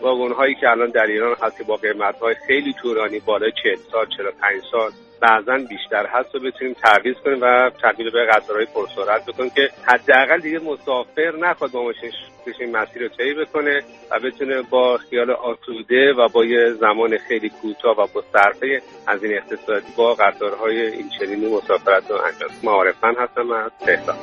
[0.00, 3.76] واگن هایی که الان در ایران هست که با قیمت های خیلی طولانی بالای 40
[3.92, 9.26] سال 45 سال بعضا بیشتر هست و بتونیم تعویض کنیم و تبدیل به قطارهای پرسرعت
[9.26, 12.14] بکنیم که حداقل دیگه مسافر نخواد با ماشینش
[12.60, 17.48] این مسیر رو طی بکنه و بتونه با خیال آسوده و با یه زمان خیلی
[17.48, 23.14] کوتاه و با صرفه از این اقتصادی با قطارهای این چنینی مسافرت رو انجام معارفن
[23.14, 24.16] هستم از تهران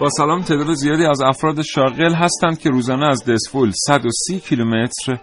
[0.00, 5.18] با سلام تعداد زیادی از افراد شاغل هستند که روزانه از دسفول 130 کیلومتر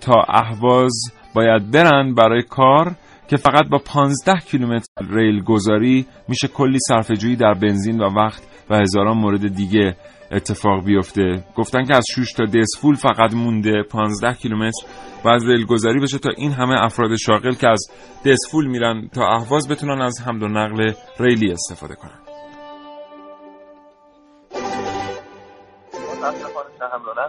[0.00, 0.92] تا اهواز
[1.34, 2.94] باید برند برای کار
[3.28, 8.76] که فقط با 15 کیلومتر ریل گذاری میشه کلی صرفه‌جویی در بنزین و وقت و
[8.76, 9.96] هزاران مورد دیگه
[10.32, 11.44] اتفاق بیفته.
[11.56, 14.86] گفتن که از شوش تا دسفول فقط مونده 15 کیلومتر
[15.24, 17.86] و از ریل گذاری بشه تا این همه افراد شاغل که از
[18.26, 22.23] دسفول میرن تا اهواز بتونن از حمل و نقل ریلی استفاده کنن.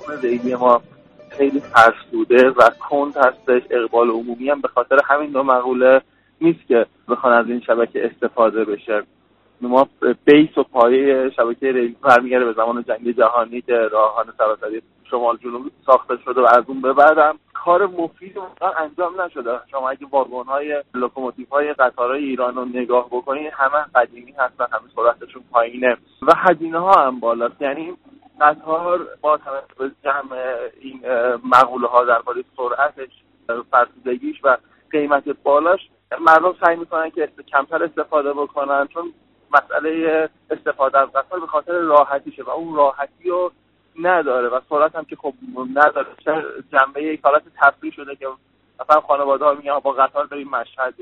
[0.06, 0.82] نقل ریلی ما
[1.30, 3.62] خیلی فرسوده و کند هستش.
[3.70, 6.02] اقبال عمومی هم به خاطر همین دو مقوله
[6.42, 9.04] نیست که بخوان از این شبکه استفاده بشه.
[9.62, 9.88] ما
[10.26, 15.38] base و پایه شبکه ریلی برمیگرده به زمان جنگ جهانی که راه آهن سراسری شمال
[15.38, 18.38] جنوب ساخته شده و از اون به بعدم کار مفید
[18.78, 19.60] انجام نشده.
[19.72, 24.84] شما اگه واگن های لوکوموتیو های قطارهای ایران رو نگاه بکنید همه قدیمی هستن همه
[24.96, 27.62] سرعتشون پایینه و هزینه ها هم بالاست.
[27.62, 27.94] یعنی
[28.42, 31.02] قطار با توجه جمع این
[31.44, 33.10] مقوله ها درباره سرعتش
[33.72, 34.58] فرسودگیش و
[34.92, 35.80] قیمت بالاش
[36.22, 39.14] مردم سعی می‌کنن که کمتر استفاده بکنن چون
[39.52, 43.52] مسئله استفاده از قطار به خاطر راحتیشه و اون راحتی رو
[44.00, 45.34] نداره و سرعت هم که خب
[45.74, 46.08] نداره.
[46.72, 48.28] جنبه یک حالت تفریح شده که
[48.80, 50.94] مثلا خانواده ها میگن با قطار بریم مشهد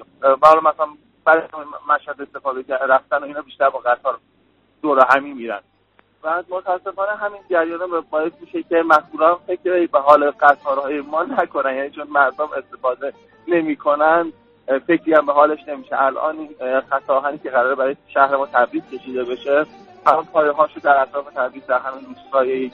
[0.41, 0.88] حالا مثلا
[1.26, 1.48] برای
[1.89, 4.17] مشهد استفاده رفتن و اینا بیشتر با قطار
[4.82, 5.62] دور همین میرن.
[6.24, 11.90] و متاسفانه همین جریان باعث میشه که مسئولان فکر به حال قطارهای ما نکنن یعنی
[11.90, 13.14] چون مردم استفاده
[13.48, 14.34] نمی‌کنن
[14.88, 16.02] فکری هم به حالش نمیشه.
[16.02, 19.66] الان این خط که قرار برای شهر ما تبریز کشیده بشه
[20.06, 22.72] الان پایه هاشو در اطراف تبریز در همین روستای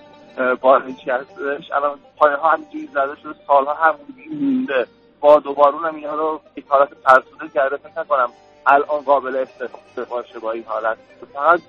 [0.62, 1.72] بارنچی هستش.
[1.72, 4.88] الان پایه ها همینجوری زده شده سالها همونجوری مونده.
[5.20, 8.30] باد و بارون هم اینا رو حالت فرسوده کرده فکر نکنم.
[8.65, 10.98] الان قابل استفاده باشه با این حالت
[11.34, 11.60] فقط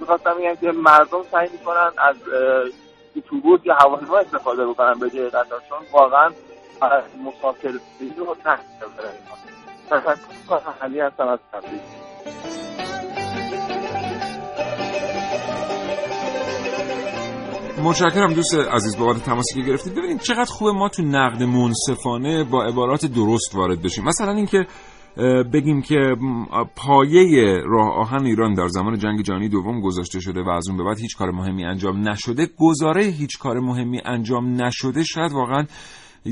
[0.00, 2.16] می‌خواستم بگم که مردم سعی می‌کنن از
[3.16, 6.30] اتوبوس یا هواپیما استفاده بکنن به جای قطار چون واقعا
[7.26, 7.68] مسافر
[8.16, 8.34] رو
[9.90, 11.80] تشکر حلی هستم از تبریز
[17.82, 19.94] متشکرم دوست عزیز بابت تماسی که گرفتید.
[19.94, 24.04] ببینید چقدر خوبه ما تو نقد منصفانه با عبارات درست وارد بشیم.
[24.04, 24.66] مثلا اینکه
[25.52, 26.16] بگیم که
[26.76, 30.84] پایه راه آهن ایران در زمان جنگ جهانی دوم گذاشته شده و از اون به
[30.84, 32.48] بعد هیچ کار مهمی انجام نشده.
[32.58, 35.04] گزاره هیچ کار مهمی انجام نشده.
[35.04, 35.64] شاید واقعا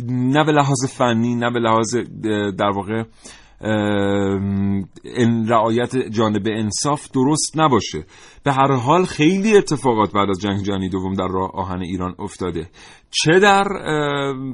[0.08, 1.96] نه به لحاظ فنی نه به لحاظ
[2.58, 3.02] در واقع
[5.48, 8.04] رعایت جانب انصاف درست نباشه.
[8.44, 12.70] به هر حال خیلی اتفاقات بعد از جنگ جهانی دوم در راه آهن ایران افتاده.
[13.10, 13.64] چه در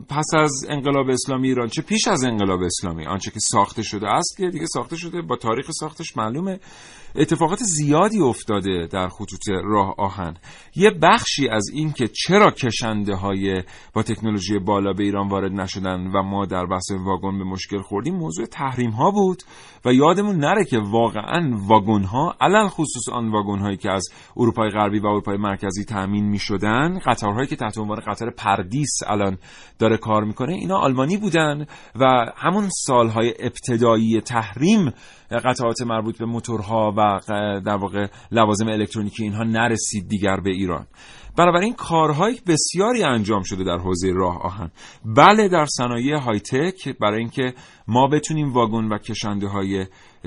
[0.09, 4.37] پس از انقلاب اسلامی ایران چه پیش از انقلاب اسلامی آنچه که ساخته شده است
[4.37, 6.61] که دیگه ساخته شده با تاریخ ساختش معلومه.
[7.17, 10.37] اتفاقات زیادی افتاده در خطوط راه آهن.
[10.77, 16.07] یه بخشی از این که چرا کشنده های با تکنولوژی بالا به ایران وارد نشدن
[16.07, 19.43] و ما در بحث واگن به مشکل خوردیم موضوع تحریم ها بود.
[19.85, 24.71] و یادمون نره که واقعا واگن ها علل خصوص آن واگن هایی که از اروپای
[24.71, 29.39] غربی و اروپای مرکزی تامین می شدن قطارهایی که تحت عنوان قطار پردیس الان
[29.79, 31.67] داره کار می‌کنه اینا آلمانی بودن
[32.01, 34.93] و همون سالهای ابتدایی تحریم
[35.31, 37.21] قطعات مربوط به موتورها و
[37.61, 40.87] در واقع لوازم الکترونیکی اینها نرسید دیگر به ایران.
[41.37, 44.71] بنابراین کارهای بسیاری انجام شده در حوزه راه آهن.
[45.05, 47.55] بله در صنایع های تک برای اینکه
[47.89, 49.74] ما بتونیم واگن و کشنده های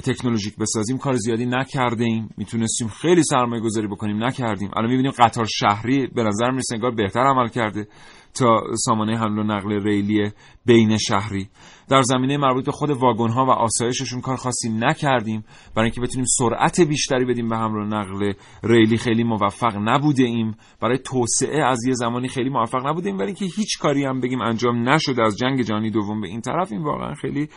[0.04, 4.70] تکنولوژیک بسازیم کار زیادی نکرده ایم می‌تونستیم خیلی سرمایه گذاری بکنیم نکردیم.
[4.78, 7.88] الان می‌بینیم قطار شهری به نظر می‌رسه انگار بهتر عمل کرده
[8.34, 10.32] تا سامانه حمل و نقل ریلی
[10.66, 11.50] بین شهری.
[11.90, 15.44] در زمینه مربوط به خود واگن ها و آسایششون کار خاصی نکردیم.
[15.76, 18.34] برای اینکه بتونیم سرعت بیشتری بدیم به حمل و نقل
[18.64, 23.28] ریلی خیلی موفق نبوده ایم برای توسعه از یه زمانی خیلی موفق نبوده ایم برای
[23.28, 26.84] اینکه هیچ کاری هم بگیم انجام نشده از جنگ جهانی دوم به این طرف این
[26.84, 27.50] واقعا خیلی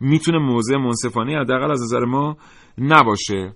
[0.00, 2.36] می‌تونه موضع منصفانه حداقل از نظر ما
[2.78, 3.52] نباشه.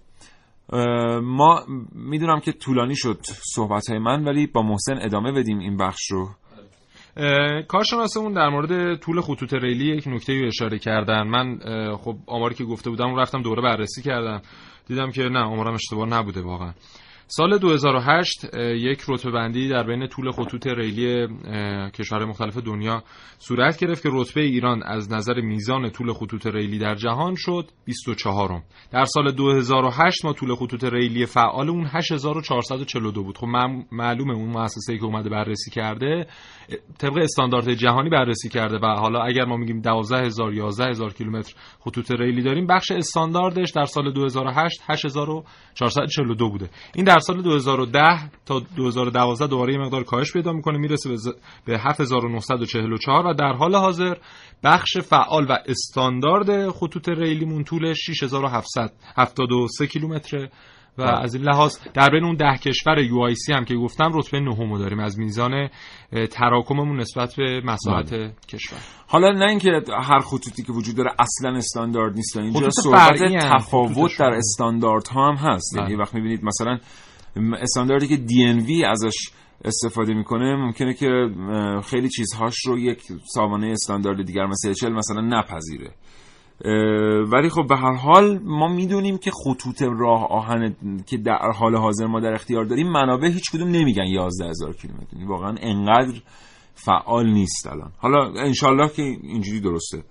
[1.22, 3.18] ما می‌دونم که طولانی شد
[3.54, 6.28] صحبت های من ولی با محسن ادامه بدیم این بخش رو.
[7.68, 11.22] کارشناسمون در مورد طول خطوط ریلی یک نکته رو اشاره کردن.
[11.22, 11.58] من
[11.96, 14.42] خب آماری که گفته بودم رفتم دوره بررسی کردم.
[14.88, 16.72] دیدم که نه آمارم اشتباه نبوده واقعا.
[17.26, 21.28] سال 2008 یک رتبه بندی در بین طول خطوط ریلی
[21.90, 23.02] کشورهای مختلف دنیا
[23.38, 28.62] صورت گرفت که رتبه ایران از نظر میزان طول خطوط ریلی در جهان شد 24
[28.92, 33.38] در سال 2008 ما طول خطوط ریلی فعال اون 8442 بود.
[33.38, 33.46] خب
[33.92, 36.26] معلومه اون مؤسسه‌ای که اومده بررسی کرده
[36.98, 42.42] طبق استاندارد جهانی بررسی کرده و حالا اگر ما میگیم 12000 11000 کیلومتر خطوط ریلی
[42.42, 46.70] داریم بخش استانداردش در سال 2008 8442 بوده.
[46.94, 51.10] این در سال 2010 تا 2012 دوباره یه مقدار کاهش پیدا می‌کنه می‌رسه
[51.64, 54.14] به 7944 و در حال حاضر
[54.64, 60.50] بخش فعال و استاندارد خطوط ریلیمون طولش 6773 کیلومتره
[60.98, 64.40] و از این لحاظ در بین اون ده کشور یو سی هم که گفتم رتبه
[64.40, 65.00] نهم داریم.
[65.00, 65.68] از میزان
[66.30, 68.32] تراکممون نسبت به مساحت بله.
[68.48, 68.78] کشور.
[69.06, 69.70] حالا نه اینکه
[70.02, 75.36] هر خطوطی که وجود داره اصلا استاندارد نیست اینجا صحبت تفاوت در استاندارد ها هم
[75.36, 75.76] هست.
[75.76, 75.98] یعنی بله.
[75.98, 76.78] وقت می‌بینید مثلا
[77.36, 79.14] استانداردی که دی ازش
[79.64, 81.06] استفاده می‌کنه ممکنه که
[81.84, 83.02] خیلی چیزهاش رو یک
[83.34, 85.90] سامانه استاندارد دیگر مثل چل مثلا نپذیره.
[87.32, 90.74] ولی خب به هر حال ما می‌دونیم که خطوط راه آهن
[91.06, 95.16] که در حال حاضر ما در اختیار داریم منابع هیچ کدوم نمیگن 11 هزار کیلومتر.
[95.26, 96.20] واقعا انقدر
[96.74, 97.92] فعال نیست الان.
[97.98, 100.02] حالا انشالله که اینجوری درسته.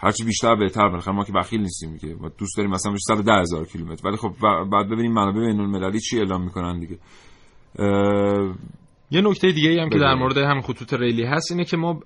[0.00, 0.88] هرچی بیشتر بهتر.
[0.88, 2.14] بالاخره ما که بخیل نیستیم دیگه.
[2.14, 4.08] ما دوست داریم مثلا بشه 110 هزار کیلومتر.
[4.08, 4.32] ولی خب
[4.72, 6.98] بعد ببینیم منابع بین المللی چی اعلام می‌کنن دیگه.
[9.10, 12.00] یه نکته دیگه هم که در مورد هم خطوط ریلی هست اینه که ما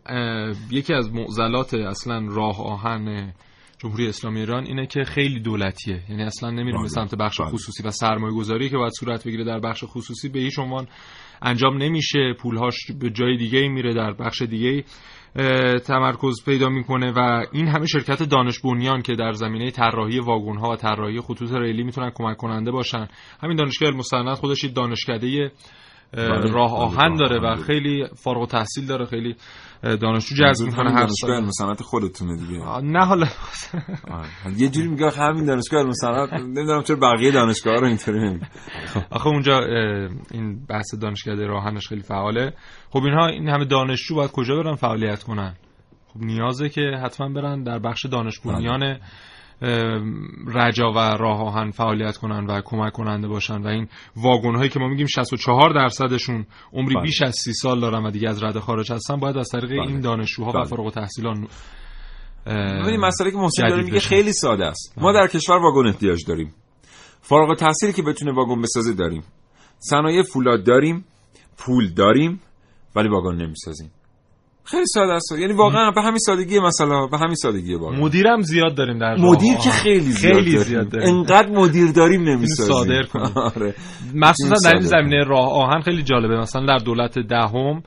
[0.71, 3.33] یکی از معضلات اصلا راه آهن
[3.79, 6.03] جمهوری اسلامی ایران اینه که خیلی دولتیه.
[6.11, 6.89] یعنی اصلا نمیره به.
[6.89, 7.51] سمت بخش بله.
[7.51, 10.29] خصوصی و سرمایه گذاری که باید صورت بگیره در بخش خصوصی.
[10.29, 10.87] به هیچ عنوان
[11.43, 12.35] انجام نمیشه.
[12.41, 14.85] پولهاش به جای دیگه میره در بخش دیگه
[15.87, 20.71] تمرکز پیدا می‌کنه و این همه شرکت دانش بنیان که در زمینه طراحی واگن ها
[20.71, 23.09] و طراحی خطوط ریلی می‌تونن کمک کننده باشن
[23.43, 25.51] همین دانشگاه مستند خودش دانشکده
[26.13, 26.53] بله.
[26.53, 29.37] راه آهن داره و خیلی فارغ و تحصیل داره خیلی
[29.85, 32.81] دانشجو جذب می‌کنه هر دانشگاه مصنعت خودتونه دیگه.
[32.81, 33.27] نه حالا.
[34.57, 38.41] یه جوری میگه همین دانشگاه مصنعت نمی‌دونم چرا بقیه دانشگاه رو اینطوری
[39.11, 39.59] آخه اونجا
[40.31, 42.53] این بحث دانشگاه راهنش خیلی فعاله.
[42.91, 45.55] خب اینها این همه دانشجو باید کجا برن فعالیت کنن؟
[46.07, 49.01] خب نیازه که حتما برن در بخش دانش بنیان بله.
[50.55, 54.81] رجا و راه آهن فعالیت کنن و کمک کننده باشن و این واگن هایی که
[54.81, 57.03] ما میگیم 64 درصدشون عمری بله.
[57.03, 59.81] بیش از 30 سال دارن و دیگه از رده خارج هستن باید از طریق بله.
[59.81, 60.63] این دانشجوها بله.
[60.63, 61.49] و فارغ التحصیلان
[62.47, 66.55] ببینید مسئله که محسن داره میگه خیلی ساده است ما در کشور واگن احتیاج داریم
[67.21, 69.23] فارغ التحصیلی که بتونه واگن بسازه داریم
[69.79, 71.05] صنایع فولاد داریم
[71.59, 72.41] پول داریم
[72.97, 73.91] ولی واگن نمی‌سازیم
[74.65, 75.33] خیلی ساده است.
[75.39, 78.01] یعنی واقعا به همین سادگی مثلا به همین سادگی واقعا.
[78.01, 81.17] مدیرم زیاد داریم در مدیر که خیلی زیاد, خیلی زیاد داریم.
[81.17, 82.75] انقدر مدیر داریم نمی‌سازیم.
[82.75, 83.39] صادر کنیم.
[83.57, 83.75] آره.
[84.15, 86.39] مخصوصا در این زمینه راه آهن خیلی جالبه.
[86.39, 87.83] مثلا در دولت دهم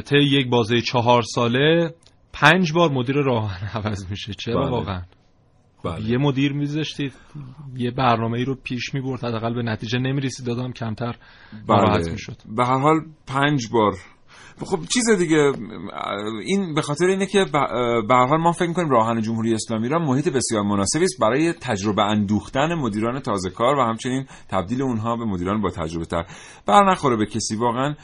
[0.00, 1.94] طی یک بازه چهار ساله
[2.32, 4.34] پنج بار مدیر راه آهن عوض میشه.
[4.34, 4.70] چرا بله.
[4.70, 5.02] واقعا؟
[5.84, 6.10] بله.
[6.10, 7.12] یه مدیر میذاشتید
[7.76, 10.46] یه برنامه ای رو پیش می‌برد حداقل به نتیجه نمی‌رسید.
[10.46, 11.16] دادم کمتر
[11.68, 12.10] بله.
[12.10, 12.36] می‌شد.
[12.56, 13.92] به هر حال پنج بار
[14.64, 15.52] خب چیز دیگه
[16.44, 17.44] این به خاطر اینه که
[18.08, 22.02] به حال ما فکر می‌کنیم راهن جمهوری اسلامی را محیط بسیار مناسبی است برای تجربه
[22.02, 26.26] اندوختن مدیران تازه کار و همچنین تبدیل اونها به مدیران با تجربه تر.
[26.66, 27.94] بر نخوره به کسی واقعا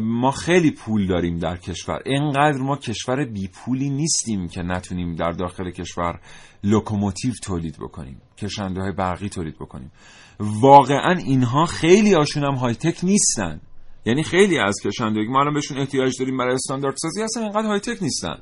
[0.00, 1.98] ما خیلی پول داریم در کشور.
[2.06, 6.20] اینقدر ما کشور بی پولی نیستیم که نتونیم در داخل کشور
[6.64, 9.92] لوکوموتیو تولید بکنیم کشنده های برقی تولید بکنیم.
[10.40, 13.60] واقعا اینها خیلی آنچنان هم high tech نیستن.
[14.06, 17.80] یعنی خیلی از کشندگی ما الان بهشون احتیاج داریم برای استاندارد سازی اصلا اینقدر high
[17.80, 18.36] tech نیستن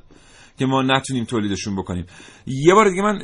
[0.59, 2.05] که ما نتونیم تولیدشون بکنیم.
[2.47, 3.19] یه بار دیگه من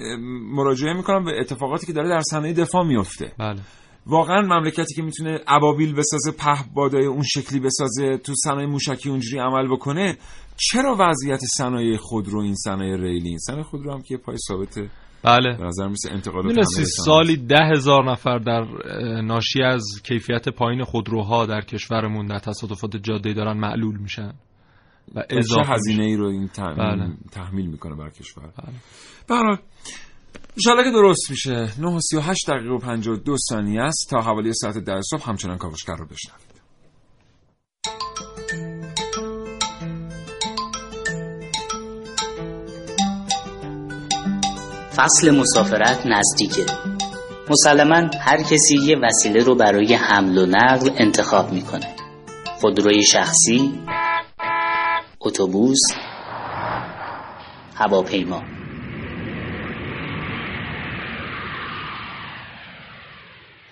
[0.55, 3.59] مراجعه می‌کنم به اتفاقاتی که داره در صنایع دفاع میفته بله.
[4.05, 9.67] واقعا مملکتی که می‌تونه ابابیل بسازه پهبادای اون شکلی بسازه تو صنایع موشکی اونجوری عمل
[9.67, 10.17] بکنه
[10.57, 14.89] چرا وضعیت صنایع خودرو این صنایع ریلی؟ این صنایع خودرو هم که پای ثابته.
[15.24, 15.57] بله.
[15.57, 16.65] به نظر میسه انتقالات
[17.05, 18.63] سالی ده هزار نفر در
[19.22, 24.34] ناشی از کیفیت پایین خودروها در کشورمون در تصادفات جاده دارن معلول میشن
[25.15, 27.13] و اضافه هزینه ای رو این بله.
[27.32, 28.43] تحمیل می‌کنه بر کشور؟
[29.28, 29.59] بله.
[30.57, 31.82] انشاءالله که درست میشه.
[31.82, 34.07] 9 و 38 دقیقه و 52 ثانیه است.
[34.09, 36.49] تا حوالی ساعت ده صبح همچنان کاوشگر رو بشنوید
[45.00, 46.66] فصل مسافرت نزدیکه.
[47.50, 51.88] مسلما هر کسی یه وسیله رو برای حمل و نقل انتخاب می‌کنه.
[52.62, 53.74] خودروی شخصی
[55.20, 55.80] اتوبوس
[57.76, 58.43] هواپیما.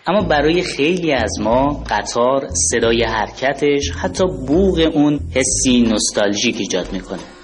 [0.08, 7.37] اما برای خیلی از ما قطار صدای حرکتش حتی بوغ اون حسی نوستالژیک ایجاد می‌کنه.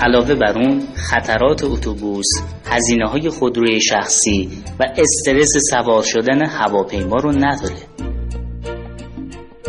[0.00, 2.26] علاوه بر اون خطرات اتوبوس،
[2.66, 4.48] هزینه های خودروی شخصی
[4.80, 7.76] و استرس سوار شدن هواپیما رو نداره.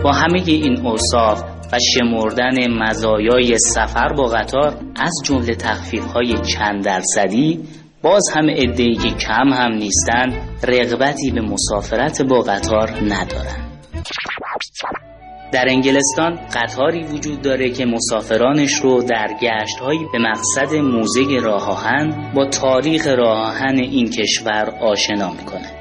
[0.03, 6.83] با همه این اوصاف و شمردن مزایای سفر با قطار از جمله تخفیف های چند
[6.83, 7.59] درصدی
[8.01, 10.25] باز هم ادهی که کم هم نیستن
[10.63, 13.66] رغبتی به مسافرت با قطار ندارن
[15.51, 21.83] در انگلستان قطاری وجود داره که مسافرانش رو در گشتهایی به مقصد موزه راه
[22.35, 25.71] با تاریخ راه این کشور آشنا می‌کنه.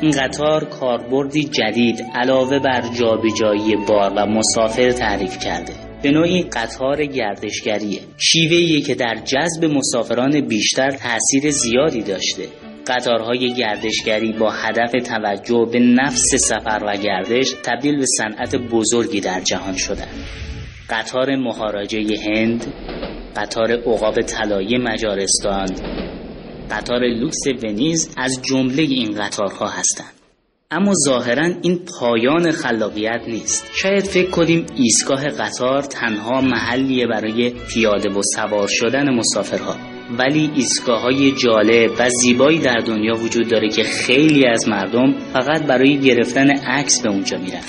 [0.00, 5.72] این قطار کاربردی جدید علاوه بر جابجایی بار و مسافر تعریف کرده.
[6.02, 8.00] به نوعی قطار گردشگریه.
[8.18, 12.42] شیوهیه که در جذب مسافران بیشتر تاثیر زیادی داشته.
[12.86, 19.40] قطارهای گردشگری با هدف توجه به نفس سفر و گردش تبدیل به صنعت بزرگی در
[19.40, 20.24] جهان شدند.
[20.90, 22.66] قطار مهاراجه هند،
[23.36, 25.68] قطار عقاب طلایی مجارستان،
[26.70, 30.12] قطار لوکس ونیز از جمله این قطارها هستند.
[30.72, 38.08] اما ظاهرا این پایان خلاقیت نیست شاید فکر کنیم ایستگاه قطار تنها محلیه برای پیاده
[38.08, 43.82] و سوار شدن مسافرها ولی ایستگاه های جالب و زیبایی در دنیا وجود داره که
[43.82, 47.62] خیلی از مردم فقط برای گرفتن عکس به اونجا میرن.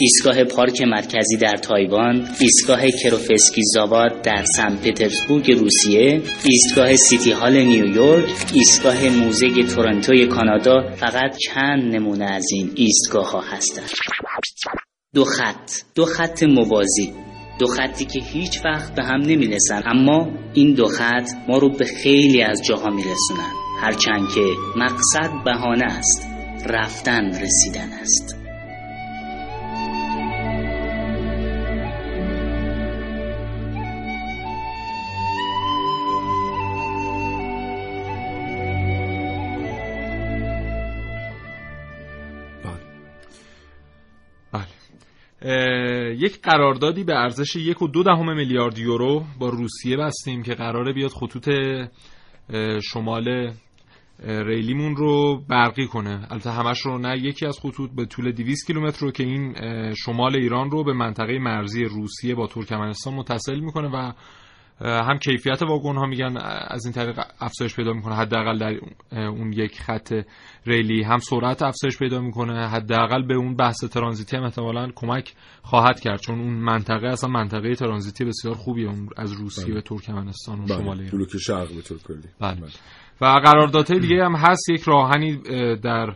[0.00, 7.56] ایستگاه پارک مرکزی در تایوان، ایستگاه کروفسکی زاواد در سن پترزبورگ روسیه، ایستگاه سیتی هال
[7.56, 8.24] نیویورک،
[8.54, 13.90] ایستگاه موزه تورنتوی کانادا فقط چند نمونه از این ایستگاه ها هستند.
[15.14, 17.23] دو خط، دو خط موازی.
[17.58, 19.82] دو خطی که هیچ وقت به هم نمی‌رسن.
[19.86, 23.52] اما این دو خط ما رو به خیلی از جاها میرسونن.
[23.80, 24.40] هرچند که
[24.76, 26.28] مقصد بهانه است.
[26.66, 28.44] رفتن رسیدن است.
[46.14, 50.92] یک قراردادی به ارزش یک و دو دهم میلیارد یورو با روسیه بستیم که قراره
[50.92, 51.50] بیاد خطوط
[52.82, 53.52] شمال
[54.24, 56.26] ریلیمون رو برقی کنه.
[56.30, 59.54] البته همش رو نه یکی از خطوط به طول 200 کیلومتر رو که این
[59.94, 64.12] شمال ایران رو به منطقه مرزی روسیه با ترکمنستان متصل می‌کنه و
[64.80, 66.36] هم کیفیت واگن ها میگن
[66.68, 68.80] از این طریق افزایش پیدا می‌کنه حداقل در
[69.18, 70.24] اون یک خط
[70.66, 76.00] ریلی هم سرعت افزایش پیدا می‌کنه حداقل به اون بحث ترانزیتی هم احتمالاً کمک خواهد
[76.00, 79.74] کرد چون اون منطقه اصلا منطقه ترانزیتی بسیار خوبیه اون از روسیه بله.
[79.74, 80.76] به ترکمنستان و بله.
[80.76, 82.60] شمال بلوک شرق به طور کلی بله.
[82.60, 82.70] بله.
[83.20, 85.36] و قراردادهای دیگه هم هست یک راهنی
[85.76, 86.14] در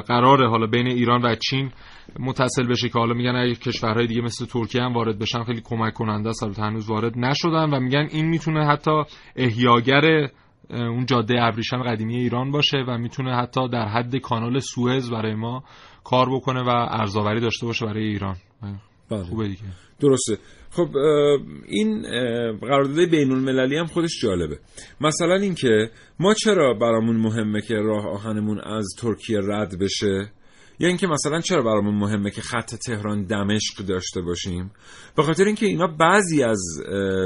[0.00, 1.70] قرار حالا بین ایران و چین
[2.18, 5.94] متصل بشه که حالا میگن اگه کشورهای دیگه مثل ترکیه هم وارد بشن خیلی کمک
[5.94, 6.58] کننده است.
[6.58, 9.02] هنوز وارد نشدن و میگن این می‌تونه حتی
[9.36, 10.28] احیاگر
[10.70, 15.64] اون جاده ابریشم قدیمی ایران باشه و می‌تونه حتی در حد کانال سوئز برای ما
[16.04, 18.36] کار بکنه و ارزآوری داشته باشه برای ایران.
[19.10, 19.22] بله.
[19.22, 19.62] خوبه دیگه.
[20.00, 20.38] درسته.
[20.70, 20.88] خب
[21.68, 22.02] این
[22.60, 24.58] قرارداد بین المللی هم خودش جالبه.
[25.00, 25.90] مثلا اینکه
[26.20, 30.32] ما چرا برامون مهمه که راه آهنمون از ترکیه رد بشه؟
[30.78, 34.70] یا اینکه مثلا چرا برامون مهمه که خط تهران دمشق داشته باشیم؟
[35.16, 36.60] به خاطر اینکه اینا بعضی از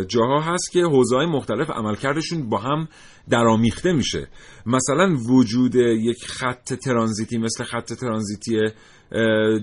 [0.08, 2.88] جاها هست که حوزه‌های مختلف عملکردشون با هم
[3.30, 4.28] درامیخته میشه.
[4.66, 8.56] مثلا وجود یک خط ترانزیتی مثل خط ترانزیتی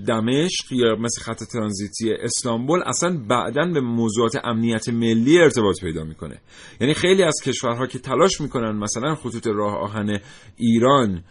[0.08, 6.42] دمشق یا مثل خط ترانزیتی استانبول اصلا بعدا به موضوعات امنیت ملی ارتباط پیدا می‌کنه.
[6.82, 10.20] یعنی خیلی از کشورها که تلاش می‌کنن مثلا خطوط راه آهن
[10.58, 11.24] ایران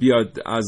[0.00, 0.66] بیاد از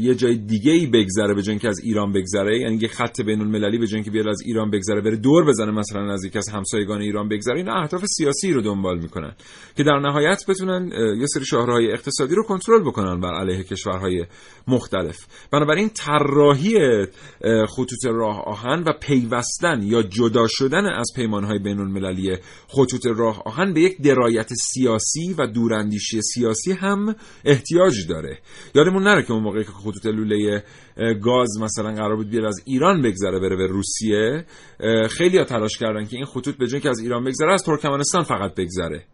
[0.00, 2.58] یه جای دیگه ای بگذره به که از ایران بگذره.
[2.58, 6.12] یعنی یه خط بین المللی به که بیاد از ایران بگذره بره دور بزنه مثلا
[6.12, 7.56] از یکی از همسایگان ایران بگذره.
[7.56, 9.32] این اهداف سیاسی رو دنبال می‌کنن
[9.76, 10.90] که در نهایت بتونن
[11.20, 14.26] یه سری شاهرهای اقتصادی رو کنترل بکنن بر علیه کشورهای
[14.68, 15.18] مختلف.
[15.52, 16.76] بنابراین طراحی
[17.68, 22.36] خطوط راه آهن و پیوستن یا جدا شدن از پیمانهای بین المللی
[22.68, 28.38] خطوط راه آهن به یک درایت سیاسی و دوراندیشی سیاسی هم احتیاج داره.
[28.74, 30.64] یادمون نره که اون موقعی که خطوط لوله
[31.22, 34.44] گاز مثلا قرار بود بیاد از ایران بگذره بره به روسیه
[35.10, 38.54] خیلی ها تلاش کردن که این خطوط به که از ایران بگذره از ترکمنستان فقط
[38.54, 39.04] بگذره.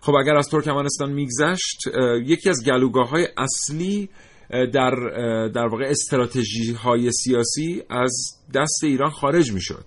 [0.00, 1.78] خب اگر از ترکمنستان میگذشت
[2.24, 4.08] یکی از گلوگاه های اصلی
[4.50, 4.90] در
[5.54, 8.12] در واقع استراتژی های سیاسی از
[8.54, 9.84] دست ایران خارج می‌شد.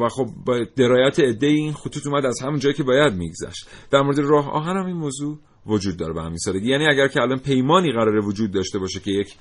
[0.00, 3.68] و خب با درایت عده این خطوط اومد از همون جایی که باید میگذشت.
[3.90, 6.70] در مورد راه آهن هم این موضوع وجود داره به همین سادگی.
[6.70, 9.34] یعنی اگر که الان پیمانی قراره وجود داشته باشه که یک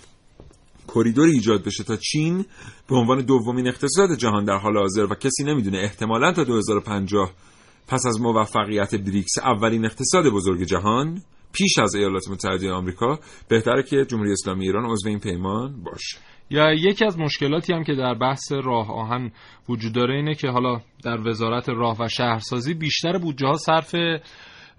[0.95, 2.45] کریدور ایجاد بشه تا چین
[2.89, 7.32] به عنوان دومین اقتصاد جهان در حال حاضر و کسی نمی‌دونه احتمالا تا 2050
[7.88, 11.21] پس از موفقیت بریکس اولین اقتصاد بزرگ جهان
[11.53, 16.17] پیش از ایالات متحده آمریکا بهتره که جمهوری اسلامی ایران عضو این پیمان باشه.
[16.49, 19.32] یا یکی از مشکلاتی هم که در بحث راه آهن
[19.69, 23.95] وجود داره اینه که حالا در وزارت راه و شهرسازی بیشتر بودجه ها صرف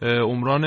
[0.02, 0.64] عمران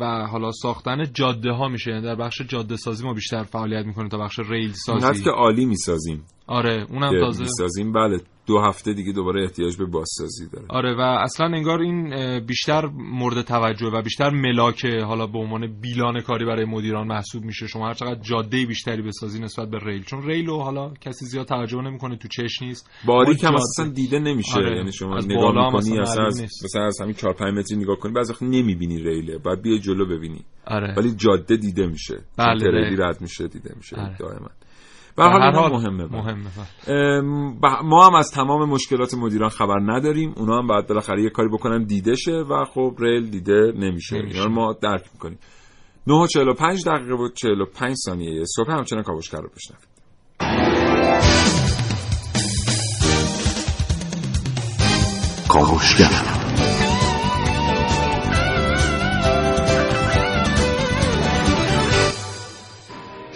[0.00, 1.90] و حالا ساختن جاده ها میشه.
[1.90, 5.66] یعنی در بخش جاده سازی ما بیشتر فعالیت می‌کنه تا بخش ریل سازی که عالی
[5.66, 6.24] می‌سازیم.
[6.46, 7.92] آره اونم تازه می‌سازیم.
[7.92, 8.20] بله.
[8.46, 10.66] دو هفته دیگه دوباره احتیاج به بازسازی داره.
[10.68, 12.10] آره و اصلا انگار این
[12.46, 17.66] بیشتر مورد توجه و بیشتر ملاک حالا به عنوان بیلان کاری برای مدیران محسوب میشه.
[17.66, 20.04] شما هر چقدر جاده بیشتری بسازی نسبت به ریل.
[20.04, 22.90] چون ریل رو حالا کسی زیاد توجه نمی‌کنه تو چش نیست.
[23.06, 24.56] باری که اصلا دیده نمیشه.
[24.56, 24.76] آره.
[24.76, 28.32] یعنی شما نگاه می‌کنی اصلا از مثلا از همین 4 5 متری نگاه کنی بعضی
[28.32, 29.38] وقت نمی‌بینی ریله.
[29.38, 30.44] بعد بیا جلو ببینی.
[30.66, 30.94] آره.
[30.96, 32.20] ولی جاده دیده میشه.
[32.36, 34.16] بله ریلی رد میشه دیده میشه آره.
[34.18, 34.48] دائما.
[35.16, 36.50] به هر حال مهمه, مهمه
[37.82, 40.34] ما هم از تمام مشکلات مدیران خبر نداریم.
[40.36, 44.48] اونا هم بعد بالاخره یه کاری بکنن دیده شه و خب ریل دیده نمیشه, اینا
[44.48, 45.38] ما درک می‌کنیم.
[46.06, 49.88] 9 و 45 دقیقه و 45 ثانیه صبح همچنان کاوشگر رو بشنوید.
[55.48, 56.41] کاوشگر.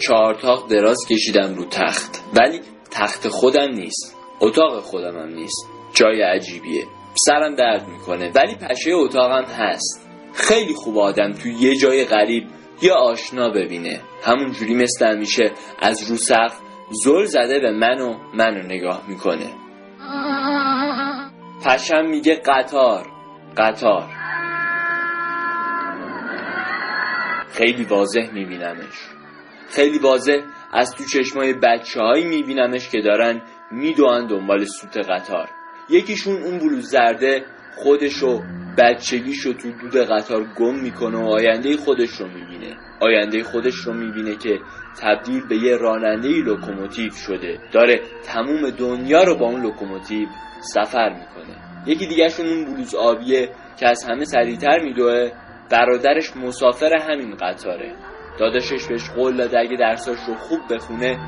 [0.07, 2.23] چهارتاق دراز کشیدم رو تخت.
[2.37, 4.17] ولی تخت خودم نیست.
[4.41, 5.67] اتاق خودم هم نیست.
[5.95, 6.85] جای عجیبیه.
[7.27, 8.33] سرم درد می‌کنه.
[8.35, 10.09] ولی پشه اتاقم هست.
[10.35, 12.45] خیلی خوب آدم تو یه جای غریب
[12.83, 14.01] یا آشنا ببینه.
[14.25, 16.59] همونجوری مثل همیشه از رو سقف
[17.05, 19.51] زل زده به من و منو نگاه می‌کنه.
[21.65, 23.07] پشم میگه قطار.
[23.57, 24.05] قطار.
[27.49, 29.16] خیلی واضح میبینمش.
[29.69, 30.39] خیلی واضح.
[30.73, 35.49] از تو چشمای بچه هایی میبینمش که دارن میدوان دنبال سوت قطار.
[35.91, 37.45] یکیشون اون بلوز زرده
[37.77, 38.43] خودشو
[38.79, 42.77] بچگیشو تو دود قطار گم می‌کنه و آینده خودش رو می‌بینه.
[43.01, 44.61] آینده خودش رو می‌بینه که
[45.01, 47.59] تبدیل به یه راننده لوکوموتیو شده.
[47.73, 50.29] داره تموم دنیا رو با اون لوکوموتیو
[50.61, 51.57] سفر می‌کنه.
[51.87, 55.31] یکی دیگهشون اون بلوز آبیه که از همه سریعتر میدوه.
[55.71, 57.95] برادرش مسافر همین قطاره.
[58.39, 61.19] داداشش بهش قول داده اگه درساش رو خوب بخونه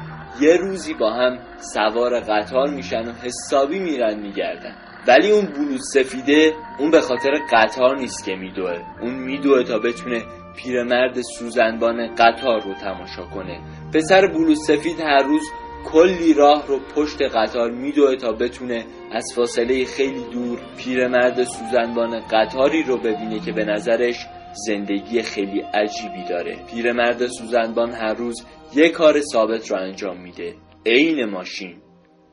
[0.41, 1.39] یه روزی با هم
[1.75, 4.75] سوار قطار میشن و حسابی میرن میگردن.
[5.09, 8.79] ولی اون بلوز سفیده اون به خاطر قطار نیست که میدوه.
[9.01, 10.23] اون میدوه تا بتونه
[10.57, 13.61] پیرمرد سوزنبان قطار رو تماشا کنه.
[13.95, 15.43] پسر بلوز سفید هر روز
[15.85, 22.83] کلی راه رو پشت قطار میدوه تا بتونه از فاصله خیلی دور پیرمرد سوزنبان قطاری
[22.83, 26.57] رو ببینه که به نظرش زندگی خیلی عجیبی داره.
[26.71, 30.55] پیرمرد سوزنبان هر روز یه کار ثابت رو انجام میده.
[30.87, 31.77] عین ماشین.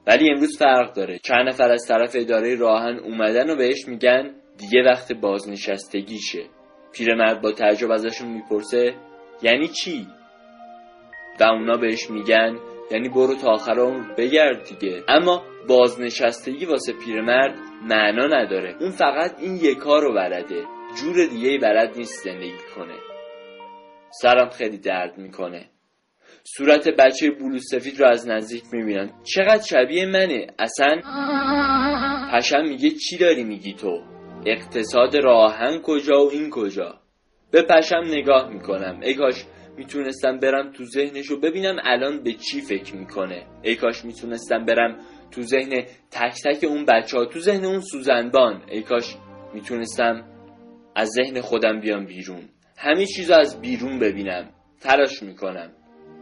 [0.08, 1.20] ولی امروز فرق داره.
[1.24, 6.44] چند نفر از طرف اداره راهن اومدن و بهش میگن دیگه وقت بازنشستگیشه.
[6.94, 8.94] پیرمرد با تعجب ازشون می‌پرسه
[9.42, 10.08] یعنی چی؟
[11.40, 12.58] و اونا بهش میگن
[12.92, 15.04] یعنی برو تا آخر عمر بگرد دیگه.
[15.08, 18.76] اما بازنشستگی واسه پیرمرد معنا نداره.
[18.80, 20.64] اون فقط این یک کار رو بلده
[21.02, 22.96] جور دیگه بلد نیست زندگی کنه.
[24.22, 25.70] سرم خیلی درد می‌کنه.
[26.44, 30.48] صورت بچه بلو سفید رو از نزدیک می‌بینم چقدر شبیه منه.
[30.60, 31.02] اصلا
[32.34, 34.02] پشم میگه چی داری میگی تو؟
[34.46, 37.00] اقتصاد راهن کجا و این کجا؟
[37.52, 39.00] به پشم نگاه می‌کنم.
[39.04, 39.46] ای کاش
[39.78, 43.48] می‌تونستم برم تو ذهنش و ببینم الان به چی فکر می‌کنه.
[43.62, 45.00] ای کاش می‌تونستم برم
[45.32, 48.62] تو ذهن تک تک اون بچه ها تو ذهن اون سوزنبان.
[48.70, 49.16] ای کاش
[49.54, 50.35] می‌تونستم
[50.96, 52.50] از ذهن خودم بیام بیرون.
[52.78, 54.50] همه چیز از بیرون ببینم.
[54.82, 55.72] تلاش می‌کنم.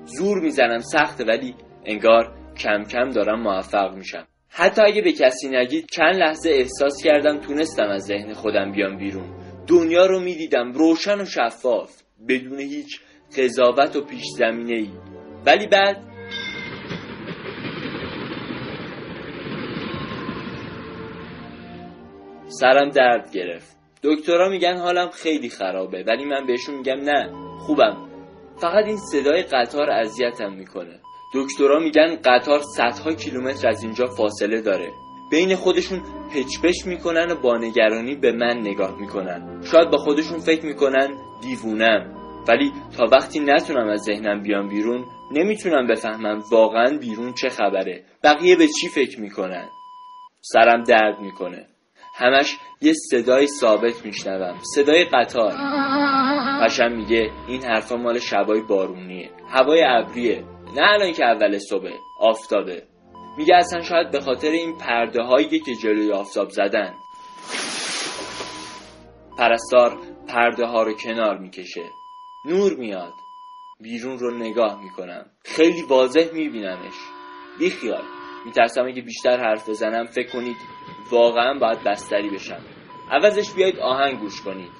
[0.05, 1.55] زور می‌زنم سخته ولی
[1.85, 4.27] انگار کم کم دارم موفق میشم.
[4.49, 9.43] حتی اگه به کسی نگید چند لحظه احساس کردم تونستم از ذهن خودم بیام بیرون.
[9.67, 11.91] دنیا رو می‌دیدم روشن و شفاف
[12.27, 13.01] بدون هیچ
[13.37, 14.89] قضاوت و پیش زمینه ای
[15.45, 16.03] ولی بعد
[22.47, 23.82] سرم درد گرفت.
[24.03, 27.29] دکترها میگن حالم خیلی خرابه ولی من بهشون میگم نه
[27.59, 27.97] خوبم.
[28.57, 30.99] فقط این صدای قطار اذیتم می‌کنه.
[31.35, 34.91] دکترها میگن قطار صدها کیلومتر از اینجا فاصله داره.
[35.31, 36.01] بین خودشون
[36.33, 39.61] پچپش می‌کنن و با نگرانی به من نگاه می‌کنن.
[39.71, 42.13] شاید با خودشون فکر می‌کنن دیوونم.
[42.47, 48.03] ولی تا وقتی نتونم از ذهنم بیام بیرون نمی‌تونم بفهمم واقعا بیرون چه خبره.
[48.23, 49.69] بقیه به چی فکر می‌کنن؟
[50.41, 51.67] سرم درد می‌کنه.
[52.15, 54.59] همش یه صدای ثابت میشنوم.
[54.75, 55.53] صدای قطار.
[56.65, 59.31] پشم میگه این حرفا مال شبای بارونیه.
[59.49, 60.43] هوای ابریه.
[60.75, 61.89] نه الان که اول صبح.
[62.19, 62.83] آفتابه.
[63.37, 66.93] میگه اصلا شاید به خاطر این پرده هایی که جلوی آفتاب زدن.
[69.37, 69.97] پرستار
[70.27, 71.83] پرده ها رو کنار می‌کشه.
[72.45, 73.13] نور میاد.
[73.81, 75.25] بیرون رو نگاه می‌کنم.
[75.45, 76.93] خیلی واضح میبینمش.
[77.59, 78.03] بیخیال.
[78.45, 80.55] میترسم اگه بیشتر حرف بزنم فکر کنید
[81.11, 82.59] واقعا باید بستری بشم
[83.11, 84.71] عوضش بیایید آهنگ گوش کنید.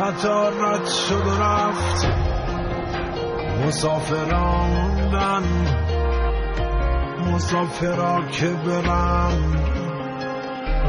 [0.00, 0.28] حتی
[0.60, 2.06] رد شد رفت.
[3.66, 4.92] مسافران
[7.32, 9.54] مسافرا که برم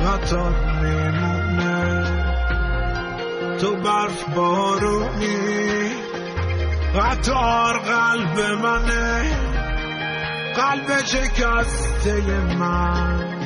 [0.05, 2.03] قطار میمونه.
[3.57, 5.91] تو برف بارونی.
[6.95, 9.37] قطار قلب منه.
[10.55, 12.21] قلب شکسته
[12.59, 13.42] من.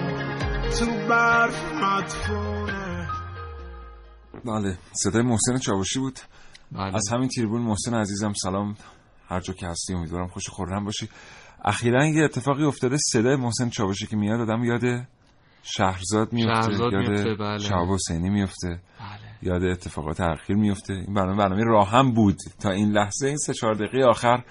[0.80, 3.08] تو برف مدفونه.
[4.46, 6.20] بله صدای محسن چاوشی بود.
[6.72, 6.96] بله.
[6.96, 8.76] از همین تیربون محسن عزیزم سلام.
[9.30, 11.10] هر جا که هستی امیدوارم خوش خورم باشی.
[11.66, 15.08] اخیرا یه اتفاقی افتاده صدای محسن چاوشی که میاد آدم یاد
[15.64, 17.94] شهرزاد میفته شهرزاد یاد میفته، بله.
[17.94, 18.68] حسینی میفته.
[18.70, 18.82] بله.
[19.42, 20.94] یاد اتفاقات اخیر میفته.
[20.94, 22.38] این برنامه برنامه راه هم بود.
[22.60, 24.44] تا این لحظه این سه چهار دقیقه آخر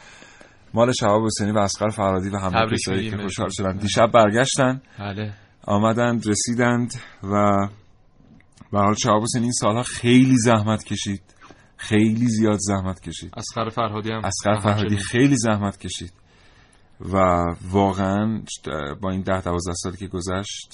[0.75, 3.49] مال شهاب حسینی و اسقر فرادی و همه کسایی که خوشحال.
[3.53, 3.77] شدن.
[3.77, 4.83] دیشب برگشتن.
[4.99, 5.35] بله.
[5.67, 7.69] آمدند رسیدند و
[8.73, 11.23] به حال شهاب حسینی این سالها خیلی زحمت کشید.
[11.77, 13.35] خیلی زیاد زحمت کشید.
[13.37, 16.13] اسقر فرهادی هم اسقر فرهادی خیلی زحمت کشید.
[17.01, 18.43] و واقعا
[19.01, 20.73] با این ده دوازده سالی که گذشت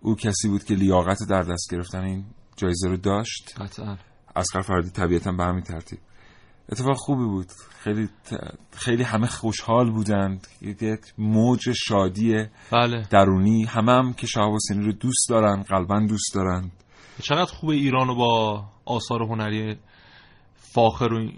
[0.00, 2.24] او کسی بود که لیاقت در دست گرفتن این
[2.56, 3.54] جایزه رو داشت.
[3.56, 3.96] قطعا.
[4.36, 5.98] اسقر فرهادی طبیعتا به همین ترتیب.
[6.72, 7.46] اتفاق خوبی بود.
[7.84, 8.08] خیلی
[8.72, 10.46] خیلی همه خوشحال بودند.
[10.62, 13.02] یک موج شادی بله.
[13.10, 13.64] درونی.
[13.64, 16.70] همه هم که شهاب حسینی رو دوست دارن قلبا دوست دارن.
[17.22, 19.76] چقدر خوبه ایران رو با آثار هنری
[20.54, 21.30] فاخر رو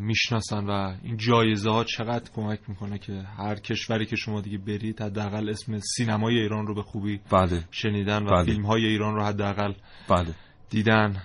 [0.00, 5.02] می‌شناسن و این جایزه ها چقدر کمک می‌کنه که هر کشوری که شما دیگه برید
[5.02, 7.64] حداقل اسم سینمای ایران رو به خوبی بله.
[7.70, 8.44] شنیدن و بله.
[8.44, 9.72] فیلم های ایران رو حداقل
[10.08, 10.34] بله.
[10.70, 11.22] دیدن.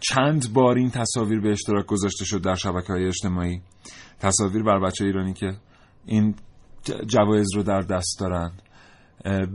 [0.00, 3.60] چند بار این تصاویر به اشتراک گذاشته شد در شبکه های اجتماعی.
[4.20, 5.56] تصاویر بر بچه ایرانی که
[6.06, 6.34] این
[7.06, 8.52] جوایز رو در دست دارن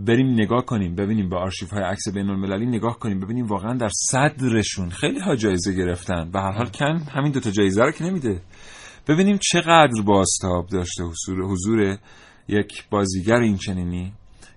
[0.05, 3.89] بریم نگاه کنیم ببینیم به آرشیف های عکس بین المللی نگاه کنیم ببینیم واقعا در
[3.93, 8.41] صدرشون خیلی ها جایزه گرفتن و هر حال کن همین دوتا جایزه رو که نمیده.
[9.07, 11.97] ببینیم چقدر بازتاب داشته حضور, حضور
[12.47, 14.13] یک بازیگر این چنینی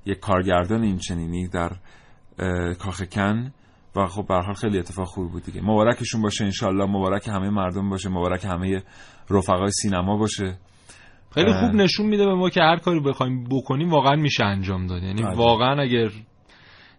[0.07, 1.72] یک کارگردان این چنینی در
[2.78, 3.53] کاخکن
[3.97, 5.61] و خب به حال خیلی اتفاق خوبی بود دیگه.
[5.63, 8.09] مبارکشون باشه انشالله مبارک همه مردم باشه.
[8.09, 8.83] مبارک همه
[9.31, 10.59] رفقای سینما باشه.
[11.35, 15.03] خیلی خوب نشون میده به ما که هر کاری بخوایم بکنیم واقعا میشه انجام داد.
[15.03, 15.23] یعنی.
[15.23, 16.09] واقعا اگر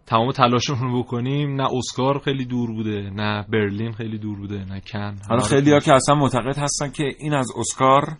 [0.06, 4.82] تمام تلاشمون رو بکنیم نه اسکار خیلی دور بوده نه برلین خیلی دور بوده نه
[4.91, 5.16] کن.
[5.30, 8.18] حالا خیلی ها که اصلا معتقد هستن که این از اسکار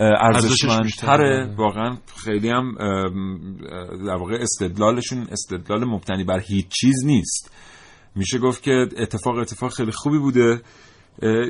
[0.00, 1.46] ارزشمندتره.
[1.46, 1.56] بله.
[1.56, 2.74] واقعا خیلی هم
[4.06, 7.54] در واقع استدلالشون استدلال مبتنی بر هیچ چیز نیست.
[8.18, 10.62] میشه گفت که اتفاق اتفاق خیلی خوبی بوده.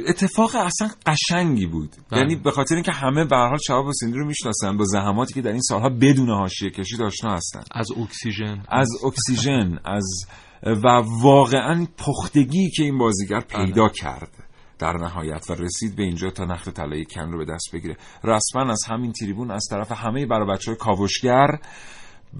[0.08, 1.90] اتفاق اصلا قشنگی بود.
[2.10, 2.20] بله.
[2.20, 5.42] یعنی به خاطر اینکه همه به هر حال شهاب حسینی رو می‌شناسن با زحماتی که
[5.42, 7.62] در این سالها بدون حاشیه کشی آشنا هستن.
[7.70, 8.62] از اکسیژن.
[8.68, 10.26] از اکسیژن از
[10.62, 13.92] و واقعا پختگی که این بازیگر پیدا بله.
[13.94, 14.30] کرد.
[14.78, 17.96] در نهایت و رسید به اینجا تا نخل طلای کن رو به دست بگیره.
[18.24, 21.48] رسما از همین تریبون از طرف همه برای بچه های کاوشگر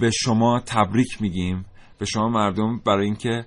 [0.01, 1.65] به شما تبریک میگیم.
[1.99, 3.47] به شما مردم برای اینکه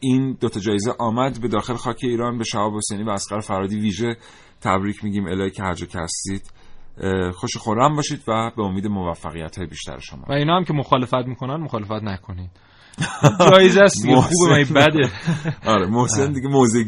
[0.00, 4.16] این دوتا جایزه آمد به داخل خاک ایران به شهاب حسینی و اسقر فرادی ویژه
[4.60, 6.42] تبریک میگیم الهی که هر جا که هستید.
[7.34, 10.24] خوش خورم باشید و به امید موفقیت های بیشتر شما.
[10.28, 12.50] و اینا هم که مخالفت می‌کنن مخالفت نکنید
[13.50, 15.10] جایزه است دیگه خوبه من بده.
[15.72, 16.84] آره محسن دیگه موزه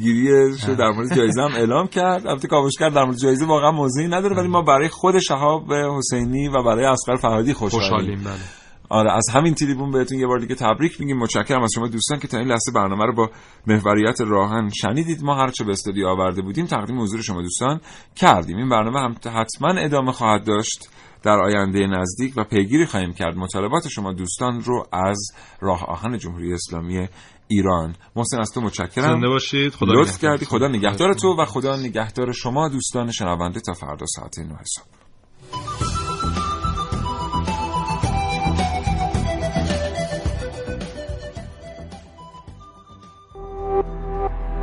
[0.66, 2.26] شو در مورد جایزه هم اعلام کرد.
[2.26, 2.48] البته
[2.78, 6.84] کرد در مورد جایزه واقعا موضعی نداره ولی ما برای خود شهاب حسینی و برای
[6.84, 8.67] اسقر فرهادی خوشحالیم بله.
[8.88, 11.18] آره از همین تریبون بهتون یه بار دیگه تبریک میگیم.
[11.18, 13.30] متشکرم از شما دوستان که تا این لحظه برنامه رو با
[13.66, 15.22] محوریت راهن شنیدید.
[15.22, 17.80] ما هرچه به استودیو آورده بودیم تقدیم حضور شما دوستان
[18.16, 18.56] کردیم.
[18.56, 20.88] این برنامه هم حتما ادامه خواهد داشت
[21.22, 23.36] در آینده نزدیک و پیگیری خواهیم کرد.
[23.36, 27.08] مطالبات شما دوستان رو از راه آهن جمهوری اسلامی
[27.48, 27.94] ایران.
[28.16, 29.14] محسن از تو متشکرم.
[29.14, 29.74] زنده باشید.
[29.74, 30.44] خدا لطف کردی.
[30.44, 35.87] خدا نگهدار تو و خدا نگهدار شما دوستان شنونده تا فردا ساعت 9 صبح.